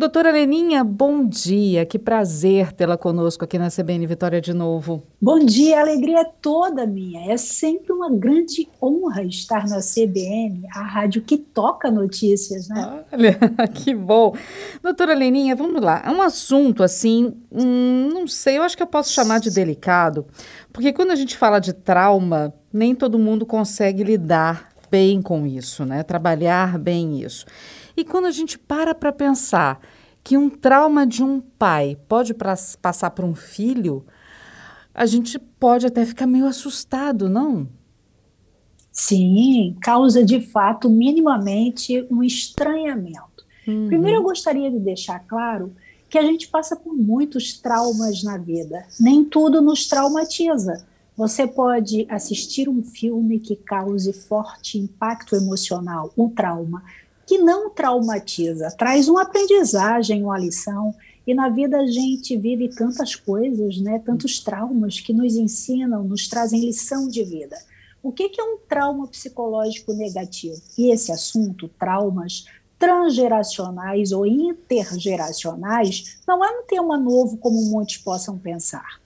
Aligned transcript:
Doutora 0.00 0.30
Leninha, 0.30 0.82
bom 0.82 1.26
dia. 1.26 1.84
Que 1.84 1.98
prazer 1.98 2.72
tê-la 2.72 2.96
conosco 2.96 3.44
aqui 3.44 3.58
na 3.58 3.68
CBN 3.68 4.06
Vitória 4.06 4.40
de 4.40 4.54
novo. 4.54 5.02
Bom 5.20 5.38
dia, 5.40 5.76
a 5.76 5.82
alegria 5.82 6.20
é 6.20 6.24
toda 6.24 6.86
minha. 6.86 7.30
É 7.30 7.36
sempre 7.36 7.92
uma 7.92 8.10
grande 8.10 8.66
honra 8.82 9.22
estar 9.22 9.68
na 9.68 9.80
CBN, 9.80 10.62
a 10.74 10.80
rádio 10.80 11.20
que 11.20 11.36
toca 11.36 11.90
notícias, 11.90 12.66
né? 12.68 13.04
Olha, 13.12 13.38
que 13.74 13.94
bom. 13.94 14.34
Doutora 14.82 15.12
Leninha, 15.12 15.54
vamos 15.54 15.82
lá. 15.82 16.02
É 16.02 16.10
um 16.10 16.22
assunto 16.22 16.82
assim, 16.82 17.34
hum, 17.52 18.08
não 18.10 18.26
sei, 18.26 18.56
eu 18.56 18.62
acho 18.62 18.78
que 18.78 18.82
eu 18.82 18.86
posso 18.86 19.12
chamar 19.12 19.38
de 19.38 19.50
delicado, 19.50 20.24
porque 20.72 20.94
quando 20.94 21.10
a 21.10 21.14
gente 21.14 21.36
fala 21.36 21.58
de 21.58 21.74
trauma, 21.74 22.54
nem 22.72 22.94
todo 22.94 23.18
mundo 23.18 23.44
consegue 23.44 24.02
lidar 24.02 24.69
bem 24.90 25.22
com 25.22 25.46
isso, 25.46 25.84
né? 25.84 26.02
Trabalhar 26.02 26.78
bem 26.78 27.22
isso. 27.22 27.46
E 27.96 28.04
quando 28.04 28.26
a 28.26 28.30
gente 28.30 28.58
para 28.58 28.94
para 28.94 29.12
pensar 29.12 29.80
que 30.22 30.36
um 30.36 30.50
trauma 30.50 31.06
de 31.06 31.22
um 31.22 31.40
pai 31.40 31.96
pode 32.08 32.34
passar 32.34 33.10
para 33.10 33.24
um 33.24 33.34
filho, 33.34 34.04
a 34.94 35.06
gente 35.06 35.38
pode 35.38 35.86
até 35.86 36.04
ficar 36.04 36.26
meio 36.26 36.46
assustado, 36.46 37.28
não? 37.28 37.68
Sim, 38.92 39.76
causa 39.80 40.24
de 40.24 40.40
fato 40.40 40.90
minimamente 40.90 42.06
um 42.10 42.22
estranhamento. 42.22 43.46
Uhum. 43.66 43.86
Primeiro, 43.86 44.18
eu 44.18 44.22
gostaria 44.22 44.70
de 44.70 44.78
deixar 44.78 45.20
claro 45.20 45.74
que 46.08 46.18
a 46.18 46.22
gente 46.22 46.48
passa 46.48 46.74
por 46.74 46.92
muitos 46.92 47.58
traumas 47.58 48.22
na 48.22 48.36
vida. 48.36 48.84
Nem 48.98 49.24
tudo 49.24 49.62
nos 49.62 49.86
traumatiza. 49.86 50.84
Você 51.20 51.46
pode 51.46 52.06
assistir 52.08 52.66
um 52.66 52.82
filme 52.82 53.38
que 53.38 53.54
cause 53.54 54.10
forte 54.10 54.78
impacto 54.78 55.36
emocional, 55.36 56.10
um 56.16 56.30
trauma, 56.30 56.82
que 57.26 57.36
não 57.36 57.68
traumatiza, 57.68 58.70
traz 58.70 59.06
uma 59.06 59.24
aprendizagem, 59.24 60.22
uma 60.22 60.38
lição. 60.38 60.94
E 61.26 61.34
na 61.34 61.50
vida 61.50 61.78
a 61.78 61.86
gente 61.86 62.34
vive 62.38 62.70
tantas 62.70 63.14
coisas, 63.14 63.76
né, 63.82 63.98
tantos 63.98 64.38
traumas 64.38 64.98
que 64.98 65.12
nos 65.12 65.34
ensinam, 65.34 66.04
nos 66.04 66.26
trazem 66.26 66.64
lição 66.64 67.06
de 67.06 67.22
vida. 67.22 67.58
O 68.02 68.10
que, 68.10 68.30
que 68.30 68.40
é 68.40 68.44
um 68.44 68.56
trauma 68.66 69.06
psicológico 69.06 69.92
negativo? 69.92 70.56
E 70.78 70.90
esse 70.90 71.12
assunto, 71.12 71.68
traumas 71.78 72.46
transgeracionais 72.78 74.10
ou 74.10 74.24
intergeracionais, 74.24 76.18
não 76.26 76.42
é 76.42 76.48
um 76.50 76.64
tema 76.66 76.96
novo 76.96 77.36
como 77.36 77.62
muitos 77.66 77.98
possam 77.98 78.38
pensar. 78.38 78.99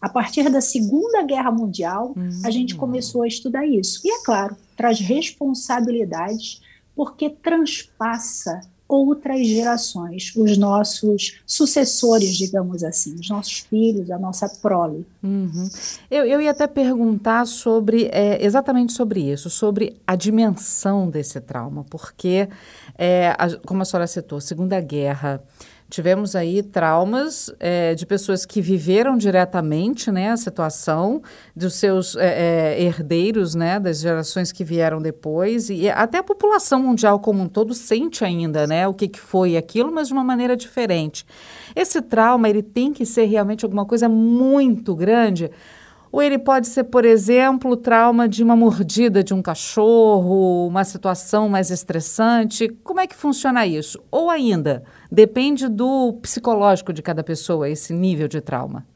A 0.00 0.08
partir 0.08 0.48
da 0.50 0.60
Segunda 0.60 1.22
Guerra 1.22 1.50
Mundial, 1.50 2.12
uhum. 2.16 2.42
a 2.44 2.50
gente 2.50 2.74
hum. 2.74 2.78
começou 2.78 3.22
a 3.22 3.28
estudar 3.28 3.66
isso. 3.66 4.00
E, 4.04 4.10
é 4.10 4.22
claro, 4.24 4.56
traz 4.76 5.00
responsabilidades 5.00 6.60
porque 6.94 7.30
transpassa 7.30 8.60
outras 8.88 9.46
gerações, 9.46 10.32
os 10.36 10.56
nossos 10.56 11.40
sucessores, 11.44 12.36
digamos 12.36 12.84
assim, 12.84 13.14
os 13.16 13.28
nossos 13.28 13.58
filhos, 13.60 14.10
a 14.10 14.18
nossa 14.18 14.48
prole. 14.48 15.04
Uhum. 15.22 15.68
Eu, 16.10 16.24
eu 16.24 16.40
ia 16.40 16.52
até 16.52 16.66
perguntar 16.66 17.46
sobre 17.46 18.08
é, 18.12 18.44
exatamente 18.44 18.92
sobre 18.92 19.20
isso, 19.20 19.50
sobre 19.50 19.96
a 20.06 20.14
dimensão 20.14 21.10
desse 21.10 21.40
trauma, 21.40 21.84
porque, 21.90 22.48
é, 22.96 23.34
a, 23.36 23.56
como 23.66 23.82
a 23.82 23.84
senhora 23.84 24.06
citou, 24.06 24.40
Segunda 24.40 24.80
Guerra 24.80 25.42
Tivemos 25.88 26.34
aí 26.34 26.64
traumas 26.64 27.52
é, 27.60 27.94
de 27.94 28.04
pessoas 28.04 28.44
que 28.44 28.60
viveram 28.60 29.16
diretamente 29.16 30.10
né, 30.10 30.30
a 30.30 30.36
situação, 30.36 31.22
dos 31.54 31.74
seus 31.74 32.16
é, 32.16 32.74
é, 32.74 32.82
herdeiros, 32.82 33.54
né, 33.54 33.78
das 33.78 34.00
gerações 34.00 34.50
que 34.50 34.64
vieram 34.64 35.00
depois, 35.00 35.70
e 35.70 35.88
até 35.88 36.18
a 36.18 36.24
população 36.24 36.82
mundial 36.82 37.20
como 37.20 37.40
um 37.40 37.48
todo 37.48 37.72
sente 37.72 38.24
ainda 38.24 38.66
né, 38.66 38.88
o 38.88 38.94
que, 38.94 39.06
que 39.06 39.20
foi 39.20 39.56
aquilo, 39.56 39.92
mas 39.92 40.08
de 40.08 40.12
uma 40.12 40.24
maneira 40.24 40.56
diferente. 40.56 41.24
Esse 41.74 42.02
trauma 42.02 42.48
ele 42.48 42.62
tem 42.62 42.92
que 42.92 43.06
ser 43.06 43.26
realmente 43.26 43.64
alguma 43.64 43.84
coisa 43.84 44.08
muito 44.08 44.94
grande 44.94 45.50
ou 46.16 46.22
ele 46.22 46.38
pode 46.38 46.66
ser, 46.66 46.84
por 46.84 47.04
exemplo, 47.04 47.76
trauma 47.76 48.26
de 48.26 48.42
uma 48.42 48.56
mordida 48.56 49.22
de 49.22 49.34
um 49.34 49.42
cachorro, 49.42 50.66
uma 50.66 50.82
situação 50.82 51.46
mais 51.46 51.70
estressante. 51.70 52.70
Como 52.82 53.00
é 53.00 53.06
que 53.06 53.14
funciona 53.14 53.66
isso? 53.66 54.02
Ou 54.10 54.30
ainda, 54.30 54.82
depende 55.12 55.68
do 55.68 56.14
psicológico 56.22 56.90
de 56.90 57.02
cada 57.02 57.22
pessoa, 57.22 57.68
esse 57.68 57.92
nível 57.92 58.28
de 58.28 58.40
trauma? 58.40 58.86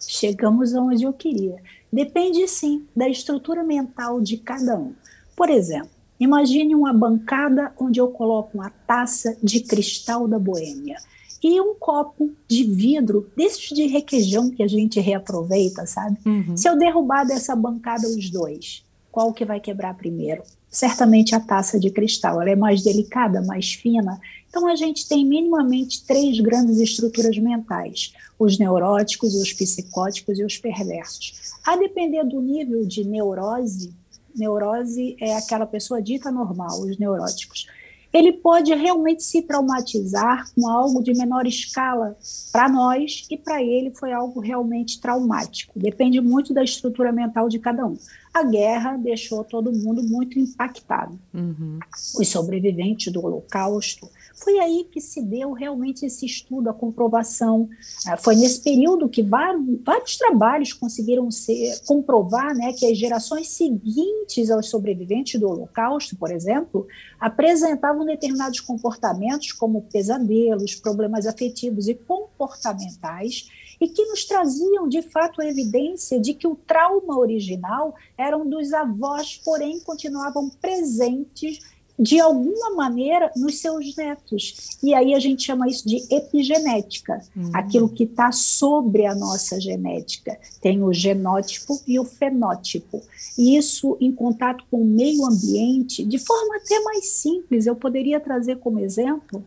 Chegamos 0.00 0.74
aonde 0.74 1.04
eu 1.04 1.12
queria. 1.12 1.56
Depende 1.92 2.48
sim 2.48 2.86
da 2.96 3.06
estrutura 3.06 3.62
mental 3.62 4.18
de 4.18 4.38
cada 4.38 4.74
um. 4.74 4.94
Por 5.36 5.50
exemplo, 5.50 5.90
imagine 6.18 6.74
uma 6.74 6.94
bancada 6.94 7.74
onde 7.78 8.00
eu 8.00 8.08
coloco 8.08 8.56
uma 8.56 8.70
taça 8.86 9.36
de 9.42 9.60
cristal 9.60 10.26
da 10.26 10.38
Boêmia 10.38 10.96
e 11.42 11.60
um 11.60 11.74
copo 11.74 12.30
de 12.48 12.64
vidro, 12.64 13.30
desses 13.36 13.68
de 13.68 13.86
requeijão 13.86 14.50
que 14.50 14.62
a 14.62 14.68
gente 14.68 15.00
reaproveita, 15.00 15.86
sabe? 15.86 16.18
Uhum. 16.26 16.56
Se 16.56 16.68
eu 16.68 16.76
derrubar 16.76 17.24
dessa 17.24 17.54
bancada 17.54 18.08
os 18.08 18.30
dois, 18.30 18.84
qual 19.10 19.32
que 19.32 19.44
vai 19.44 19.60
quebrar 19.60 19.94
primeiro? 19.94 20.42
Certamente 20.70 21.34
a 21.34 21.40
taça 21.40 21.78
de 21.78 21.90
cristal, 21.90 22.40
ela 22.40 22.50
é 22.50 22.56
mais 22.56 22.82
delicada, 22.82 23.40
mais 23.40 23.72
fina. 23.72 24.20
Então 24.48 24.66
a 24.66 24.76
gente 24.76 25.08
tem 25.08 25.24
minimamente 25.24 26.04
três 26.04 26.40
grandes 26.40 26.78
estruturas 26.78 27.38
mentais: 27.38 28.12
os 28.38 28.58
neuróticos, 28.58 29.34
os 29.34 29.52
psicóticos 29.52 30.38
e 30.38 30.44
os 30.44 30.58
perversos. 30.58 31.54
A 31.64 31.76
depender 31.76 32.24
do 32.24 32.40
nível 32.40 32.84
de 32.84 33.04
neurose, 33.04 33.94
neurose 34.34 35.16
é 35.20 35.36
aquela 35.36 35.66
pessoa 35.66 36.02
dita 36.02 36.30
normal, 36.30 36.80
os 36.80 36.98
neuróticos 36.98 37.66
ele 38.12 38.32
pode 38.32 38.74
realmente 38.74 39.22
se 39.22 39.42
traumatizar 39.42 40.50
com 40.54 40.68
algo 40.68 41.02
de 41.02 41.12
menor 41.12 41.46
escala 41.46 42.16
para 42.50 42.68
nós 42.68 43.26
e 43.30 43.36
para 43.36 43.62
ele 43.62 43.90
foi 43.90 44.12
algo 44.12 44.40
realmente 44.40 45.00
traumático. 45.00 45.78
Depende 45.78 46.20
muito 46.20 46.54
da 46.54 46.62
estrutura 46.62 47.12
mental 47.12 47.48
de 47.48 47.58
cada 47.58 47.84
um. 47.86 47.96
A 48.32 48.42
guerra 48.44 48.96
deixou 48.96 49.44
todo 49.44 49.72
mundo 49.72 50.02
muito 50.02 50.38
impactado. 50.38 51.18
Uhum. 51.34 51.78
Os 52.18 52.28
sobreviventes 52.28 53.12
do 53.12 53.24
Holocausto 53.24 54.08
foi 54.38 54.58
aí 54.58 54.88
que 54.90 55.00
se 55.00 55.22
deu 55.22 55.52
realmente 55.52 56.06
esse 56.06 56.24
estudo, 56.24 56.70
a 56.70 56.74
comprovação. 56.74 57.68
Ah, 58.06 58.16
foi 58.16 58.36
nesse 58.36 58.62
período 58.62 59.08
que 59.08 59.22
vários, 59.22 59.64
vários 59.84 60.16
trabalhos 60.16 60.72
conseguiram 60.72 61.30
ser, 61.30 61.80
comprovar 61.86 62.54
né, 62.54 62.72
que 62.72 62.86
as 62.86 62.96
gerações 62.96 63.48
seguintes 63.48 64.50
aos 64.50 64.68
sobreviventes 64.68 65.40
do 65.40 65.48
Holocausto, 65.48 66.16
por 66.16 66.30
exemplo, 66.30 66.86
apresentavam 67.18 68.04
determinados 68.04 68.60
comportamentos, 68.60 69.52
como 69.52 69.82
pesadelos, 69.82 70.74
problemas 70.74 71.26
afetivos 71.26 71.88
e 71.88 71.94
comportamentais, 71.94 73.48
e 73.80 73.88
que 73.88 74.04
nos 74.06 74.24
traziam 74.24 74.88
de 74.88 75.02
fato 75.02 75.40
a 75.40 75.46
evidência 75.46 76.18
de 76.20 76.34
que 76.34 76.46
o 76.46 76.56
trauma 76.56 77.18
original 77.18 77.94
eram 78.16 78.48
dos 78.48 78.72
avós, 78.72 79.40
porém 79.44 79.78
continuavam 79.80 80.50
presentes 80.50 81.60
de 81.98 82.20
alguma 82.20 82.74
maneira 82.74 83.30
nos 83.34 83.58
seus 83.58 83.96
netos. 83.96 84.78
E 84.82 84.94
aí 84.94 85.14
a 85.14 85.18
gente 85.18 85.42
chama 85.42 85.68
isso 85.68 85.86
de 85.88 85.96
epigenética, 86.14 87.20
uhum. 87.36 87.50
aquilo 87.52 87.88
que 87.88 88.04
está 88.04 88.30
sobre 88.30 89.04
a 89.04 89.14
nossa 89.14 89.60
genética. 89.60 90.38
Tem 90.60 90.82
o 90.82 90.92
genótipo 90.92 91.80
e 91.86 91.98
o 91.98 92.04
fenótipo. 92.04 93.02
E 93.36 93.56
isso 93.56 93.96
em 94.00 94.12
contato 94.12 94.64
com 94.70 94.82
o 94.82 94.86
meio 94.86 95.24
ambiente, 95.26 96.04
de 96.04 96.18
forma 96.18 96.56
até 96.56 96.78
mais 96.80 97.08
simples, 97.08 97.66
eu 97.66 97.74
poderia 97.74 98.20
trazer 98.20 98.58
como 98.58 98.78
exemplo 98.78 99.44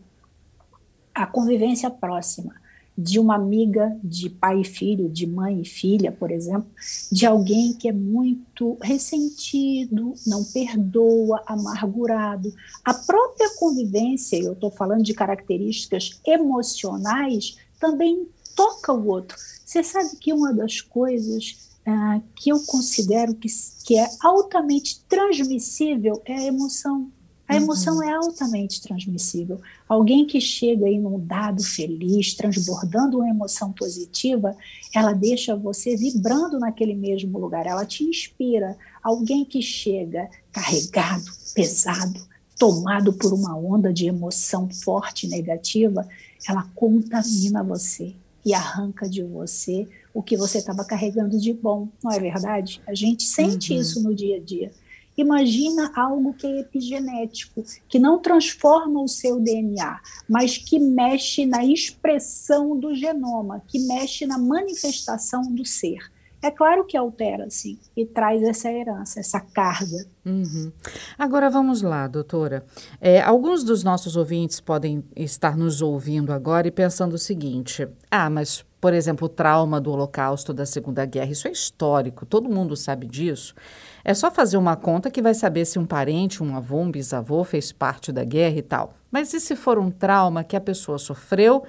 a 1.14 1.26
convivência 1.26 1.90
próxima 1.90 2.61
de 2.96 3.18
uma 3.18 3.36
amiga 3.36 3.96
de 4.04 4.28
pai 4.28 4.60
e 4.60 4.64
filho, 4.64 5.08
de 5.08 5.26
mãe 5.26 5.62
e 5.62 5.64
filha, 5.64 6.12
por 6.12 6.30
exemplo, 6.30 6.68
de 7.10 7.24
alguém 7.24 7.72
que 7.72 7.88
é 7.88 7.92
muito 7.92 8.76
ressentido, 8.82 10.14
não 10.26 10.44
perdoa, 10.44 11.42
amargurado. 11.46 12.52
A 12.84 12.92
própria 12.92 13.50
convivência, 13.56 14.36
eu 14.36 14.52
estou 14.52 14.70
falando 14.70 15.02
de 15.02 15.14
características 15.14 16.20
emocionais, 16.26 17.56
também 17.80 18.28
toca 18.54 18.92
o 18.92 19.08
outro. 19.08 19.36
Você 19.64 19.82
sabe 19.82 20.16
que 20.16 20.32
uma 20.32 20.52
das 20.52 20.80
coisas 20.80 21.70
ah, 21.86 22.20
que 22.36 22.50
eu 22.50 22.60
considero 22.60 23.34
que, 23.34 23.48
que 23.84 23.98
é 23.98 24.08
altamente 24.20 25.02
transmissível 25.08 26.22
é 26.24 26.34
a 26.34 26.44
emoção. 26.44 27.10
A 27.48 27.56
emoção 27.56 27.96
uhum. 27.96 28.02
é 28.02 28.12
altamente 28.14 28.80
transmissível. 28.80 29.60
Alguém 29.88 30.26
que 30.26 30.40
chega 30.40 30.88
inundado, 30.88 31.62
feliz, 31.62 32.34
transbordando 32.34 33.18
uma 33.18 33.28
emoção 33.28 33.72
positiva, 33.72 34.56
ela 34.94 35.12
deixa 35.12 35.54
você 35.56 35.96
vibrando 35.96 36.58
naquele 36.58 36.94
mesmo 36.94 37.38
lugar, 37.38 37.66
ela 37.66 37.84
te 37.84 38.04
inspira. 38.04 38.76
Alguém 39.02 39.44
que 39.44 39.60
chega 39.60 40.30
carregado, 40.52 41.24
pesado, 41.54 42.20
tomado 42.58 43.12
por 43.12 43.32
uma 43.32 43.56
onda 43.56 43.92
de 43.92 44.06
emoção 44.06 44.68
forte 44.70 45.26
negativa, 45.26 46.08
ela 46.48 46.68
contamina 46.74 47.62
você 47.62 48.14
e 48.44 48.54
arranca 48.54 49.08
de 49.08 49.22
você 49.22 49.86
o 50.14 50.22
que 50.22 50.36
você 50.36 50.58
estava 50.58 50.84
carregando 50.84 51.38
de 51.38 51.52
bom, 51.52 51.88
não 52.02 52.12
é 52.12 52.20
verdade? 52.20 52.80
A 52.86 52.94
gente 52.94 53.24
sente 53.24 53.72
uhum. 53.72 53.80
isso 53.80 54.02
no 54.02 54.14
dia 54.14 54.36
a 54.36 54.40
dia. 54.40 54.70
Imagina 55.16 55.92
algo 55.94 56.32
que 56.32 56.46
é 56.46 56.60
epigenético, 56.60 57.64
que 57.88 57.98
não 57.98 58.18
transforma 58.18 59.02
o 59.02 59.08
seu 59.08 59.38
DNA, 59.38 60.00
mas 60.28 60.56
que 60.56 60.78
mexe 60.78 61.44
na 61.44 61.64
expressão 61.64 62.78
do 62.78 62.94
genoma, 62.94 63.62
que 63.68 63.78
mexe 63.80 64.26
na 64.26 64.38
manifestação 64.38 65.42
do 65.52 65.64
ser. 65.64 65.98
É 66.42 66.50
claro 66.50 66.84
que 66.84 66.96
altera, 66.96 67.48
sim, 67.48 67.78
e 67.96 68.04
traz 68.04 68.42
essa 68.42 68.68
herança, 68.68 69.20
essa 69.20 69.38
carga. 69.38 70.04
Uhum. 70.26 70.72
Agora 71.16 71.48
vamos 71.48 71.82
lá, 71.82 72.08
doutora. 72.08 72.64
É, 73.00 73.20
alguns 73.20 73.62
dos 73.62 73.84
nossos 73.84 74.16
ouvintes 74.16 74.60
podem 74.60 75.04
estar 75.14 75.56
nos 75.56 75.80
ouvindo 75.80 76.32
agora 76.32 76.66
e 76.66 76.72
pensando 76.72 77.12
o 77.12 77.18
seguinte: 77.18 77.86
ah, 78.10 78.28
mas, 78.28 78.64
por 78.80 78.92
exemplo, 78.92 79.26
o 79.26 79.28
trauma 79.28 79.80
do 79.80 79.92
Holocausto 79.92 80.52
da 80.52 80.66
Segunda 80.66 81.06
Guerra, 81.06 81.30
isso 81.30 81.46
é 81.46 81.52
histórico, 81.52 82.26
todo 82.26 82.50
mundo 82.50 82.76
sabe 82.76 83.06
disso. 83.06 83.54
É 84.04 84.14
só 84.14 84.30
fazer 84.30 84.56
uma 84.56 84.74
conta 84.74 85.10
que 85.10 85.22
vai 85.22 85.34
saber 85.34 85.64
se 85.64 85.78
um 85.78 85.86
parente, 85.86 86.42
um 86.42 86.56
avô, 86.56 86.78
um 86.78 86.90
bisavô 86.90 87.44
fez 87.44 87.70
parte 87.70 88.10
da 88.10 88.24
guerra 88.24 88.58
e 88.58 88.62
tal. 88.62 88.94
Mas 89.10 89.32
e 89.32 89.40
se 89.40 89.54
for 89.54 89.78
um 89.78 89.90
trauma 89.90 90.42
que 90.42 90.56
a 90.56 90.60
pessoa 90.60 90.98
sofreu 90.98 91.62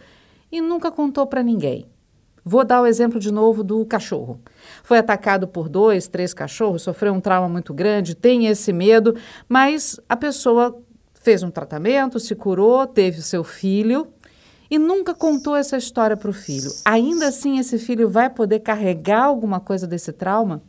e 0.52 0.60
nunca 0.60 0.92
contou 0.92 1.28
para 1.28 1.44
ninguém? 1.44 1.86
Vou 2.46 2.66
dar 2.66 2.82
o 2.82 2.86
exemplo 2.86 3.20
de 3.20 3.32
novo 3.32 3.64
do 3.64 3.86
cachorro. 3.86 4.42
Foi 4.84 4.98
atacado 4.98 5.48
por 5.48 5.70
dois, 5.70 6.08
três 6.08 6.34
cachorros, 6.34 6.82
sofreu 6.82 7.14
um 7.14 7.22
trauma 7.22 7.48
muito 7.48 7.74
grande, 7.74 8.16
tem 8.16 8.48
esse 8.48 8.74
medo, 8.74 9.16
mas 9.48 10.00
a 10.10 10.18
pessoa 10.18 10.78
fez 11.14 11.42
um 11.42 11.50
tratamento, 11.50 12.20
se 12.20 12.36
curou, 12.36 12.86
teve 12.86 13.20
o 13.20 13.24
seu 13.24 13.44
filho 13.44 14.08
e 14.70 14.78
nunca 14.78 15.14
contou 15.14 15.56
essa 15.56 15.78
história 15.78 16.18
para 16.18 16.30
o 16.30 16.34
filho. 16.34 16.70
Ainda 16.84 17.28
assim, 17.28 17.60
esse 17.60 17.78
filho 17.78 18.10
vai 18.10 18.30
poder 18.30 18.60
carregar 18.60 19.24
alguma 19.24 19.60
coisa 19.60 19.88
desse 19.88 20.12
trauma? 20.12 20.62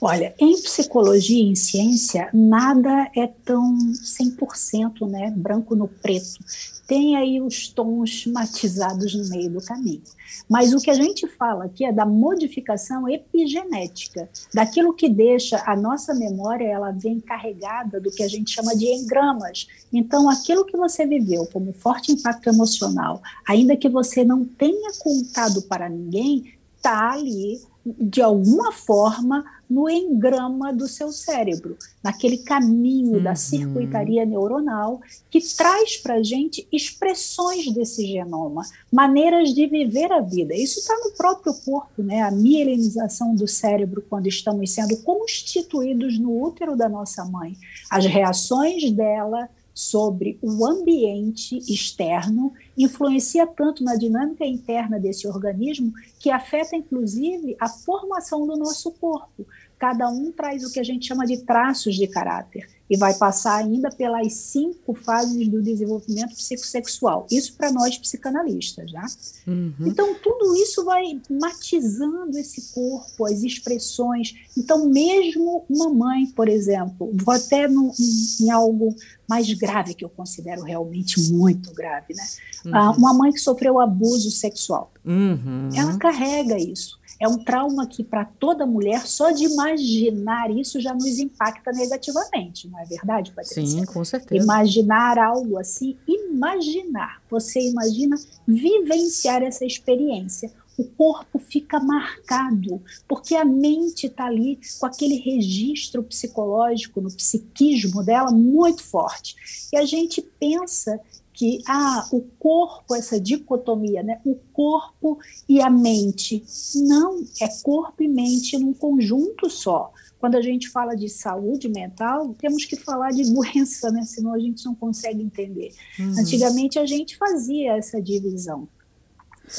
Olha, 0.00 0.32
em 0.38 0.52
psicologia 0.62 1.42
e 1.42 1.50
em 1.50 1.56
ciência, 1.56 2.30
nada 2.32 3.10
é 3.16 3.26
tão 3.26 3.76
100% 3.94 5.08
né, 5.08 5.32
branco 5.36 5.74
no 5.74 5.88
preto. 5.88 6.38
Tem 6.86 7.16
aí 7.16 7.40
os 7.40 7.68
tons 7.68 8.24
matizados 8.26 9.12
no 9.12 9.28
meio 9.28 9.50
do 9.50 9.60
caminho. 9.60 10.02
Mas 10.48 10.72
o 10.72 10.80
que 10.80 10.90
a 10.90 10.94
gente 10.94 11.26
fala 11.26 11.64
aqui 11.64 11.84
é 11.84 11.92
da 11.92 12.06
modificação 12.06 13.08
epigenética, 13.08 14.28
daquilo 14.54 14.94
que 14.94 15.08
deixa 15.08 15.62
a 15.66 15.74
nossa 15.74 16.14
memória, 16.14 16.64
ela 16.64 16.92
vem 16.92 17.18
carregada 17.18 18.00
do 18.00 18.10
que 18.12 18.22
a 18.22 18.28
gente 18.28 18.52
chama 18.52 18.76
de 18.76 18.86
engramas. 18.86 19.66
Então, 19.92 20.30
aquilo 20.30 20.64
que 20.64 20.76
você 20.76 21.04
viveu 21.04 21.44
como 21.52 21.72
forte 21.72 22.12
impacto 22.12 22.48
emocional, 22.48 23.20
ainda 23.46 23.76
que 23.76 23.88
você 23.88 24.24
não 24.24 24.44
tenha 24.44 24.92
contado 25.00 25.60
para 25.62 25.88
ninguém, 25.88 26.57
está 26.78 27.12
ali 27.12 27.60
de 27.84 28.20
alguma 28.20 28.70
forma 28.70 29.44
no 29.68 29.88
engrama 29.88 30.72
do 30.72 30.88
seu 30.88 31.10
cérebro, 31.12 31.76
naquele 32.02 32.38
caminho 32.38 33.16
uhum. 33.16 33.22
da 33.22 33.34
circuitaria 33.34 34.24
neuronal 34.24 35.00
que 35.30 35.40
traz 35.54 35.96
para 35.96 36.14
a 36.14 36.22
gente 36.22 36.66
expressões 36.72 37.70
desse 37.72 38.06
genoma, 38.06 38.62
maneiras 38.90 39.54
de 39.54 39.66
viver 39.66 40.10
a 40.10 40.20
vida. 40.20 40.54
Isso 40.54 40.78
está 40.80 40.94
no 41.04 41.12
próprio 41.12 41.52
corpo, 41.64 42.02
né? 42.02 42.22
A 42.22 42.30
mielinização 42.30 43.34
do 43.34 43.46
cérebro 43.46 44.04
quando 44.08 44.26
estamos 44.26 44.70
sendo 44.70 44.96
constituídos 44.98 46.18
no 46.18 46.42
útero 46.42 46.76
da 46.76 46.88
nossa 46.88 47.24
mãe, 47.24 47.56
as 47.90 48.06
reações 48.06 48.90
dela 48.90 49.48
sobre 49.78 50.40
o 50.42 50.66
ambiente 50.66 51.56
externo 51.72 52.52
influencia 52.76 53.46
tanto 53.46 53.84
na 53.84 53.94
dinâmica 53.94 54.44
interna 54.44 54.98
desse 54.98 55.28
organismo 55.28 55.92
que 56.18 56.30
afeta 56.30 56.74
inclusive 56.74 57.56
a 57.60 57.68
formação 57.68 58.44
do 58.44 58.56
nosso 58.56 58.90
corpo 58.90 59.46
cada 59.78 60.08
um 60.08 60.32
traz 60.32 60.64
o 60.64 60.72
que 60.72 60.80
a 60.80 60.84
gente 60.84 61.06
chama 61.06 61.26
de 61.26 61.38
traços 61.38 61.94
de 61.94 62.06
caráter 62.06 62.68
e 62.90 62.96
vai 62.96 63.14
passar 63.14 63.56
ainda 63.56 63.90
pelas 63.90 64.32
cinco 64.32 64.94
fases 64.94 65.46
do 65.48 65.62
desenvolvimento 65.62 66.34
psicossexual. 66.34 67.26
Isso 67.30 67.54
para 67.54 67.70
nós 67.70 67.98
psicanalistas, 67.98 68.90
já. 68.90 69.04
Uhum. 69.46 69.74
Então 69.80 70.14
tudo 70.14 70.56
isso 70.56 70.84
vai 70.84 71.20
matizando 71.30 72.38
esse 72.38 72.72
corpo, 72.72 73.26
as 73.26 73.42
expressões. 73.42 74.34
Então 74.56 74.88
mesmo 74.88 75.64
uma 75.68 75.92
mãe, 75.92 76.26
por 76.28 76.48
exemplo, 76.48 77.12
vou 77.14 77.34
até 77.34 77.68
no, 77.68 77.92
em, 77.98 78.44
em, 78.44 78.50
algo 78.50 78.94
mais 79.28 79.52
grave 79.52 79.94
que 79.94 80.04
eu 80.04 80.08
considero 80.08 80.62
realmente 80.62 81.20
muito 81.30 81.74
grave, 81.74 82.14
né? 82.14 82.24
Uhum. 82.64 82.74
Ah, 82.74 82.90
uma 82.92 83.12
mãe 83.12 83.32
que 83.32 83.40
sofreu 83.40 83.78
abuso 83.78 84.30
sexual, 84.30 84.92
uhum. 85.04 85.68
ela 85.74 85.98
carrega 85.98 86.56
isso 86.56 86.97
é 87.20 87.28
um 87.28 87.38
trauma 87.38 87.86
que, 87.86 88.04
para 88.04 88.24
toda 88.24 88.66
mulher, 88.66 89.06
só 89.06 89.30
de 89.30 89.44
imaginar 89.44 90.50
isso 90.50 90.80
já 90.80 90.94
nos 90.94 91.18
impacta 91.18 91.72
negativamente, 91.72 92.68
não 92.68 92.78
é 92.78 92.84
verdade, 92.84 93.32
Patrícia? 93.32 93.66
Sim, 93.66 93.84
com 93.84 94.04
certeza. 94.04 94.42
Imaginar 94.42 95.18
algo 95.18 95.58
assim, 95.58 95.96
imaginar. 96.06 97.20
Você 97.30 97.60
imagina 97.60 98.16
vivenciar 98.46 99.42
essa 99.42 99.64
experiência. 99.64 100.50
O 100.76 100.84
corpo 100.84 101.40
fica 101.40 101.80
marcado, 101.80 102.80
porque 103.08 103.34
a 103.34 103.44
mente 103.44 104.06
está 104.06 104.26
ali 104.26 104.60
com 104.78 104.86
aquele 104.86 105.16
registro 105.16 106.04
psicológico, 106.04 107.00
no 107.00 107.10
psiquismo 107.10 108.04
dela, 108.04 108.30
muito 108.30 108.84
forte. 108.84 109.34
E 109.72 109.76
a 109.76 109.84
gente 109.84 110.22
pensa 110.22 111.00
que 111.38 111.62
ah, 111.68 112.04
o 112.10 112.20
corpo, 112.20 112.96
essa 112.96 113.20
dicotomia, 113.20 114.02
né? 114.02 114.20
o 114.24 114.34
corpo 114.52 115.20
e 115.48 115.60
a 115.60 115.70
mente. 115.70 116.44
Não, 116.74 117.24
é 117.40 117.46
corpo 117.62 118.02
e 118.02 118.08
mente 118.08 118.58
num 118.58 118.74
conjunto 118.74 119.48
só. 119.48 119.92
Quando 120.18 120.34
a 120.34 120.42
gente 120.42 120.68
fala 120.68 120.96
de 120.96 121.08
saúde 121.08 121.68
mental, 121.68 122.34
temos 122.40 122.64
que 122.64 122.74
falar 122.74 123.12
de 123.12 123.22
doença, 123.32 123.88
né? 123.92 124.02
senão 124.02 124.34
a 124.34 124.38
gente 124.40 124.64
não 124.64 124.74
consegue 124.74 125.22
entender. 125.22 125.72
Uhum. 125.96 126.12
Antigamente 126.18 126.76
a 126.76 126.84
gente 126.84 127.16
fazia 127.16 127.76
essa 127.76 128.02
divisão. 128.02 128.68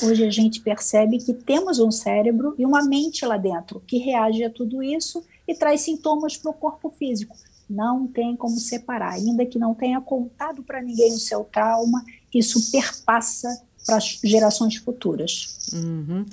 Hoje 0.03 0.25
a 0.25 0.29
gente 0.29 0.59
percebe 0.59 1.17
que 1.17 1.33
temos 1.33 1.79
um 1.79 1.91
cérebro 1.91 2.55
e 2.57 2.65
uma 2.65 2.83
mente 2.83 3.25
lá 3.25 3.37
dentro 3.37 3.81
que 3.87 3.97
reage 3.99 4.43
a 4.43 4.49
tudo 4.49 4.83
isso 4.83 5.23
e 5.47 5.55
traz 5.55 5.79
sintomas 5.79 6.35
para 6.35 6.51
o 6.51 6.53
corpo 6.53 6.89
físico 6.89 7.37
não 7.69 8.07
tem 8.07 8.35
como 8.35 8.57
separar. 8.57 9.13
Ainda 9.13 9.45
que 9.45 9.59
não 9.59 9.75
tenha 9.75 10.01
contado 10.01 10.63
para 10.63 10.81
ninguém 10.81 11.13
o 11.13 11.19
seu 11.19 11.43
trauma, 11.43 12.03
isso 12.33 12.71
perpassa 12.71 13.61
para 13.85 13.97
as 13.97 14.19
gerações 14.23 14.75
futuras. 14.77 15.69
Uhum. 15.73 16.25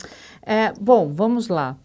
É, 0.43 0.73
bom, 0.73 1.13
vamos 1.13 1.49
lá. 1.49 1.77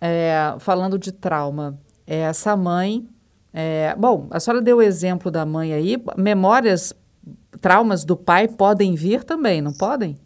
É, 0.00 0.54
falando 0.60 0.98
de 0.98 1.10
trauma, 1.10 1.80
é, 2.06 2.20
essa 2.20 2.56
mãe. 2.56 3.08
É, 3.52 3.94
bom, 3.96 4.26
a 4.30 4.38
senhora 4.38 4.62
deu 4.62 4.76
o 4.76 4.82
exemplo 4.82 5.30
da 5.30 5.44
mãe 5.46 5.72
aí. 5.72 5.96
Memórias, 6.16 6.92
traumas 7.60 8.04
do 8.04 8.16
pai 8.16 8.46
podem 8.46 8.94
vir 8.94 9.24
também, 9.24 9.60
não 9.60 9.72
podem? 9.72 10.16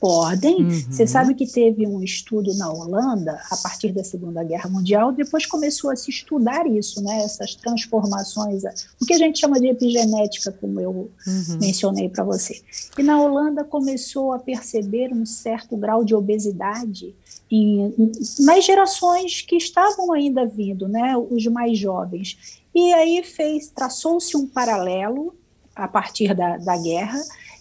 Podem. 0.00 0.62
Uhum. 0.62 0.92
Você 0.92 1.08
sabe 1.08 1.34
que 1.34 1.44
teve 1.44 1.84
um 1.84 2.00
estudo 2.02 2.54
na 2.54 2.70
Holanda, 2.70 3.40
a 3.50 3.56
partir 3.56 3.92
da 3.92 4.04
Segunda 4.04 4.44
Guerra 4.44 4.70
Mundial, 4.70 5.10
depois 5.10 5.44
começou 5.44 5.90
a 5.90 5.96
se 5.96 6.08
estudar 6.08 6.66
isso, 6.66 7.02
né? 7.02 7.24
essas 7.24 7.56
transformações, 7.56 8.62
o 9.00 9.04
que 9.04 9.14
a 9.14 9.18
gente 9.18 9.40
chama 9.40 9.58
de 9.58 9.66
epigenética, 9.66 10.52
como 10.52 10.78
eu 10.78 10.90
uhum. 10.90 11.58
mencionei 11.60 12.08
para 12.08 12.22
você. 12.22 12.62
E 12.96 13.02
na 13.02 13.20
Holanda 13.20 13.64
começou 13.64 14.32
a 14.32 14.38
perceber 14.38 15.12
um 15.12 15.26
certo 15.26 15.76
grau 15.76 16.04
de 16.04 16.14
obesidade 16.14 17.14
em, 17.50 18.12
nas 18.38 18.64
gerações 18.64 19.40
que 19.40 19.56
estavam 19.56 20.12
ainda 20.12 20.46
vindo, 20.46 20.86
né? 20.86 21.16
os 21.16 21.44
mais 21.46 21.76
jovens. 21.76 22.60
E 22.72 22.92
aí 22.92 23.24
fez, 23.24 23.68
traçou-se 23.68 24.36
um 24.36 24.46
paralelo 24.46 25.34
a 25.74 25.88
partir 25.88 26.34
da, 26.34 26.56
da 26.56 26.76
guerra 26.76 27.20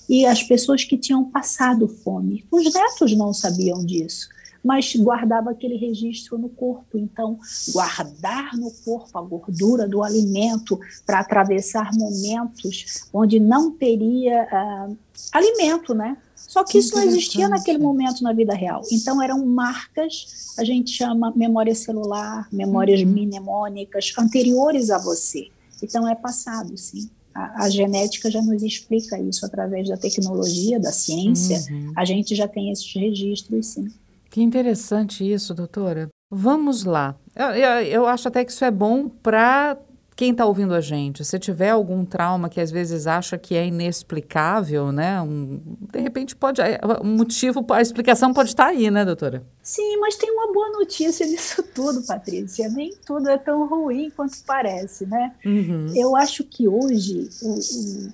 e 0.10 0.26
as 0.26 0.42
pessoas 0.42 0.84
que 0.84 0.98
tinham 0.98 1.26
passado 1.26 1.88
fome. 1.88 2.46
Os 2.52 2.74
netos 2.74 3.16
não 3.16 3.34
sabiam 3.34 3.86
disso, 3.86 4.30
mas 4.64 4.96
guardava 4.96 5.52
aquele 5.52 5.76
registro 5.76 6.38
no 6.38 6.50
corpo. 6.50 6.98
Então, 6.98 7.40
guardar 7.72 8.56
no 8.56 8.72
corpo 8.72 9.18
a 9.18 9.22
gordura 9.22 9.88
do 9.88 10.04
alimento 10.04 10.80
para 11.06 11.20
atravessar 11.20 11.92
momentos 11.94 13.08
onde 13.14 13.40
não 13.40 13.72
teria 13.72 14.44
uh, 14.44 14.98
alimento, 15.32 15.94
né? 15.94 16.18
Só 16.36 16.64
que 16.64 16.78
isso 16.78 16.96
não 16.96 17.04
existia 17.04 17.50
naquele 17.50 17.78
momento 17.78 18.24
na 18.24 18.32
vida 18.32 18.54
real. 18.54 18.82
Então, 18.92 19.22
eram 19.22 19.46
marcas, 19.46 20.56
a 20.58 20.64
gente 20.64 20.92
chama 20.92 21.34
memória 21.36 21.76
celular, 21.76 22.48
memórias 22.52 23.02
uhum. 23.02 23.08
mnemônicas, 23.08 24.14
anteriores 24.18 24.90
a 24.90 24.98
você. 24.98 25.50
Então, 25.84 26.08
é 26.08 26.16
passado, 26.16 26.78
sim 26.78 27.10
a, 27.38 27.66
a, 27.66 27.70
genética 27.70 28.32
já 28.32 28.42
nos 28.42 28.64
explica 28.64 29.20
isso 29.20 29.46
através 29.46 29.88
da 29.88 29.96
tecnologia, 29.96 30.80
da 30.80 30.92
ciência. 30.92 31.64
Uhum. 31.72 31.94
A 31.96 32.04
gente 32.04 32.34
já 32.34 32.48
tem 32.48 32.72
esses 32.72 32.92
registros, 32.94 33.68
sim. 33.68 33.88
Que 34.32 34.42
interessante 34.42 35.24
isso, 35.24 35.54
doutora. 35.54 36.10
Vamos 36.32 36.84
lá. 36.84 37.16
Eu, 37.36 37.50
eu, 37.50 37.82
eu 37.84 38.08
acho 38.08 38.28
até 38.28 38.44
que 38.44 38.52
isso 38.52 38.66
é 38.66 38.72
bom 38.72 39.08
para 39.08 39.78
quem 40.18 40.32
está 40.32 40.48
ouvindo 40.48 40.74
a 40.74 40.82
gente, 40.82 41.24
se 41.24 41.38
tiver 41.38 41.70
algum 41.70 42.04
trauma 42.04 42.50
que 42.50 42.60
às 42.60 42.72
vezes 42.72 43.06
acha 43.06 43.38
que 43.38 43.56
é 43.56 43.68
inexplicável, 43.68 44.92
né? 44.92 45.22
Um, 45.22 45.62
de 45.94 46.00
repente 46.00 46.36
pode. 46.36 46.60
Um 47.04 47.16
motivo, 47.16 47.64
a 47.70 47.82
explicação 47.84 48.34
pode 48.34 48.50
estar 48.50 48.66
aí, 48.66 48.90
né, 48.90 49.06
doutora? 49.06 49.44
Sim, 49.62 49.98
mas 49.98 50.16
tem 50.16 50.32
uma 50.32 50.52
boa 50.52 50.72
notícia 50.72 51.24
nisso 51.28 51.62
tudo, 51.62 52.02
Patrícia. 52.02 52.68
Nem 52.68 52.96
tudo 53.06 53.30
é 53.30 53.38
tão 53.38 53.68
ruim 53.68 54.10
quanto 54.10 54.36
parece, 54.44 55.06
né? 55.06 55.36
Uhum. 55.46 55.94
Eu 55.96 56.16
acho 56.16 56.44
que 56.44 56.68
hoje. 56.68 57.30
O, 57.44 57.54
o, 57.54 58.14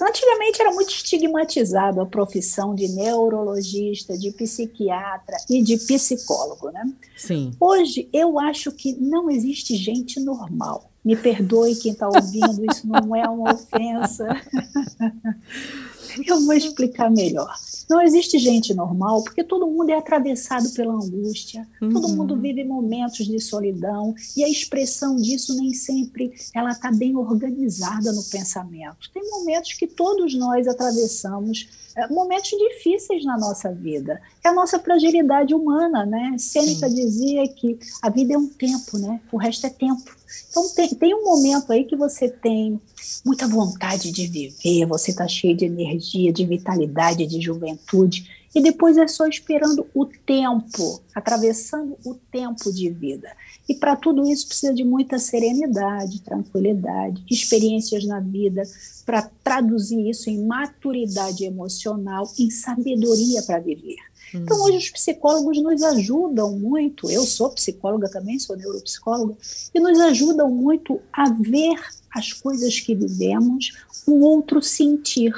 antigamente 0.00 0.60
era 0.60 0.72
muito 0.72 0.90
estigmatizado 0.90 2.00
a 2.00 2.06
profissão 2.06 2.74
de 2.74 2.88
neurologista, 2.88 4.16
de 4.16 4.30
psiquiatra 4.32 5.36
e 5.48 5.62
de 5.62 5.76
psicólogo, 5.76 6.70
né? 6.70 6.84
Sim. 7.16 7.52
Hoje 7.60 8.08
eu 8.12 8.38
acho 8.38 8.72
que 8.72 8.92
não 8.94 9.30
existe 9.30 9.76
gente 9.76 10.20
normal 10.20 10.92
me 11.04 11.16
perdoe 11.16 11.74
quem 11.74 11.92
está 11.92 12.06
ouvindo, 12.06 12.64
isso 12.70 12.86
não 12.86 13.14
é 13.16 13.28
uma 13.28 13.54
ofensa. 13.54 14.28
Eu 16.26 16.40
vou 16.44 16.54
explicar 16.54 17.10
melhor. 17.10 17.54
Não 17.88 18.00
existe 18.00 18.38
gente 18.38 18.72
normal, 18.72 19.22
porque 19.22 19.44
todo 19.44 19.66
mundo 19.66 19.90
é 19.90 19.96
atravessado 19.96 20.70
pela 20.70 20.94
angústia, 20.94 21.68
uhum. 21.80 21.92
todo 21.92 22.08
mundo 22.08 22.36
vive 22.36 22.64
momentos 22.64 23.26
de 23.26 23.38
solidão, 23.40 24.14
e 24.36 24.42
a 24.44 24.48
expressão 24.48 25.16
disso 25.16 25.54
nem 25.56 25.74
sempre 25.74 26.32
ela 26.54 26.70
está 26.70 26.90
bem 26.90 27.16
organizada 27.16 28.12
no 28.12 28.22
pensamento. 28.24 29.10
Tem 29.12 29.22
momentos 29.28 29.74
que 29.74 29.86
todos 29.86 30.34
nós 30.34 30.66
atravessamos, 30.66 31.68
momentos 32.10 32.50
difíceis 32.50 33.24
na 33.24 33.38
nossa 33.38 33.72
vida. 33.72 34.20
É 34.44 34.48
a 34.48 34.54
nossa 34.54 34.78
fragilidade 34.78 35.54
humana, 35.54 36.06
né? 36.06 36.36
Sêneca 36.38 36.88
dizia 36.88 37.46
que 37.48 37.78
a 38.00 38.08
vida 38.08 38.34
é 38.34 38.38
um 38.38 38.48
tempo, 38.48 38.98
né? 38.98 39.20
O 39.30 39.36
resto 39.36 39.66
é 39.66 39.70
tempo. 39.70 40.14
Então, 40.50 40.68
tem, 40.70 40.88
tem 40.88 41.14
um 41.14 41.24
momento 41.24 41.72
aí 41.72 41.84
que 41.84 41.96
você 41.96 42.28
tem 42.28 42.80
muita 43.24 43.46
vontade 43.46 44.10
de 44.10 44.26
viver, 44.26 44.86
você 44.86 45.10
está 45.10 45.28
cheio 45.28 45.56
de 45.56 45.66
energia, 45.66 46.32
de 46.32 46.44
vitalidade, 46.44 47.26
de 47.26 47.40
juventude, 47.40 48.41
e 48.54 48.60
depois 48.60 48.96
é 48.96 49.06
só 49.06 49.26
esperando 49.26 49.86
o 49.94 50.04
tempo, 50.04 51.00
atravessando 51.14 51.96
o 52.04 52.14
tempo 52.14 52.72
de 52.72 52.90
vida. 52.90 53.30
E 53.68 53.74
para 53.74 53.96
tudo 53.96 54.28
isso 54.28 54.46
precisa 54.46 54.74
de 54.74 54.84
muita 54.84 55.18
serenidade, 55.18 56.20
tranquilidade, 56.20 57.24
experiências 57.30 58.04
na 58.04 58.20
vida, 58.20 58.62
para 59.06 59.30
traduzir 59.42 60.08
isso 60.08 60.28
em 60.28 60.44
maturidade 60.44 61.44
emocional, 61.44 62.30
em 62.38 62.50
sabedoria 62.50 63.42
para 63.42 63.58
viver. 63.58 63.96
Então, 64.34 64.62
hoje 64.62 64.78
os 64.78 64.90
psicólogos 64.90 65.62
nos 65.62 65.82
ajudam 65.82 66.58
muito, 66.58 67.10
eu 67.10 67.22
sou 67.24 67.50
psicóloga 67.50 68.08
também, 68.08 68.38
sou 68.38 68.56
neuropsicóloga, 68.56 69.36
e 69.74 69.80
nos 69.80 70.00
ajudam 70.00 70.50
muito 70.50 71.00
a 71.12 71.30
ver 71.30 71.78
as 72.14 72.32
coisas 72.32 72.80
que 72.80 72.94
vivemos, 72.94 73.72
um 74.06 74.20
outro 74.22 74.62
sentir. 74.62 75.32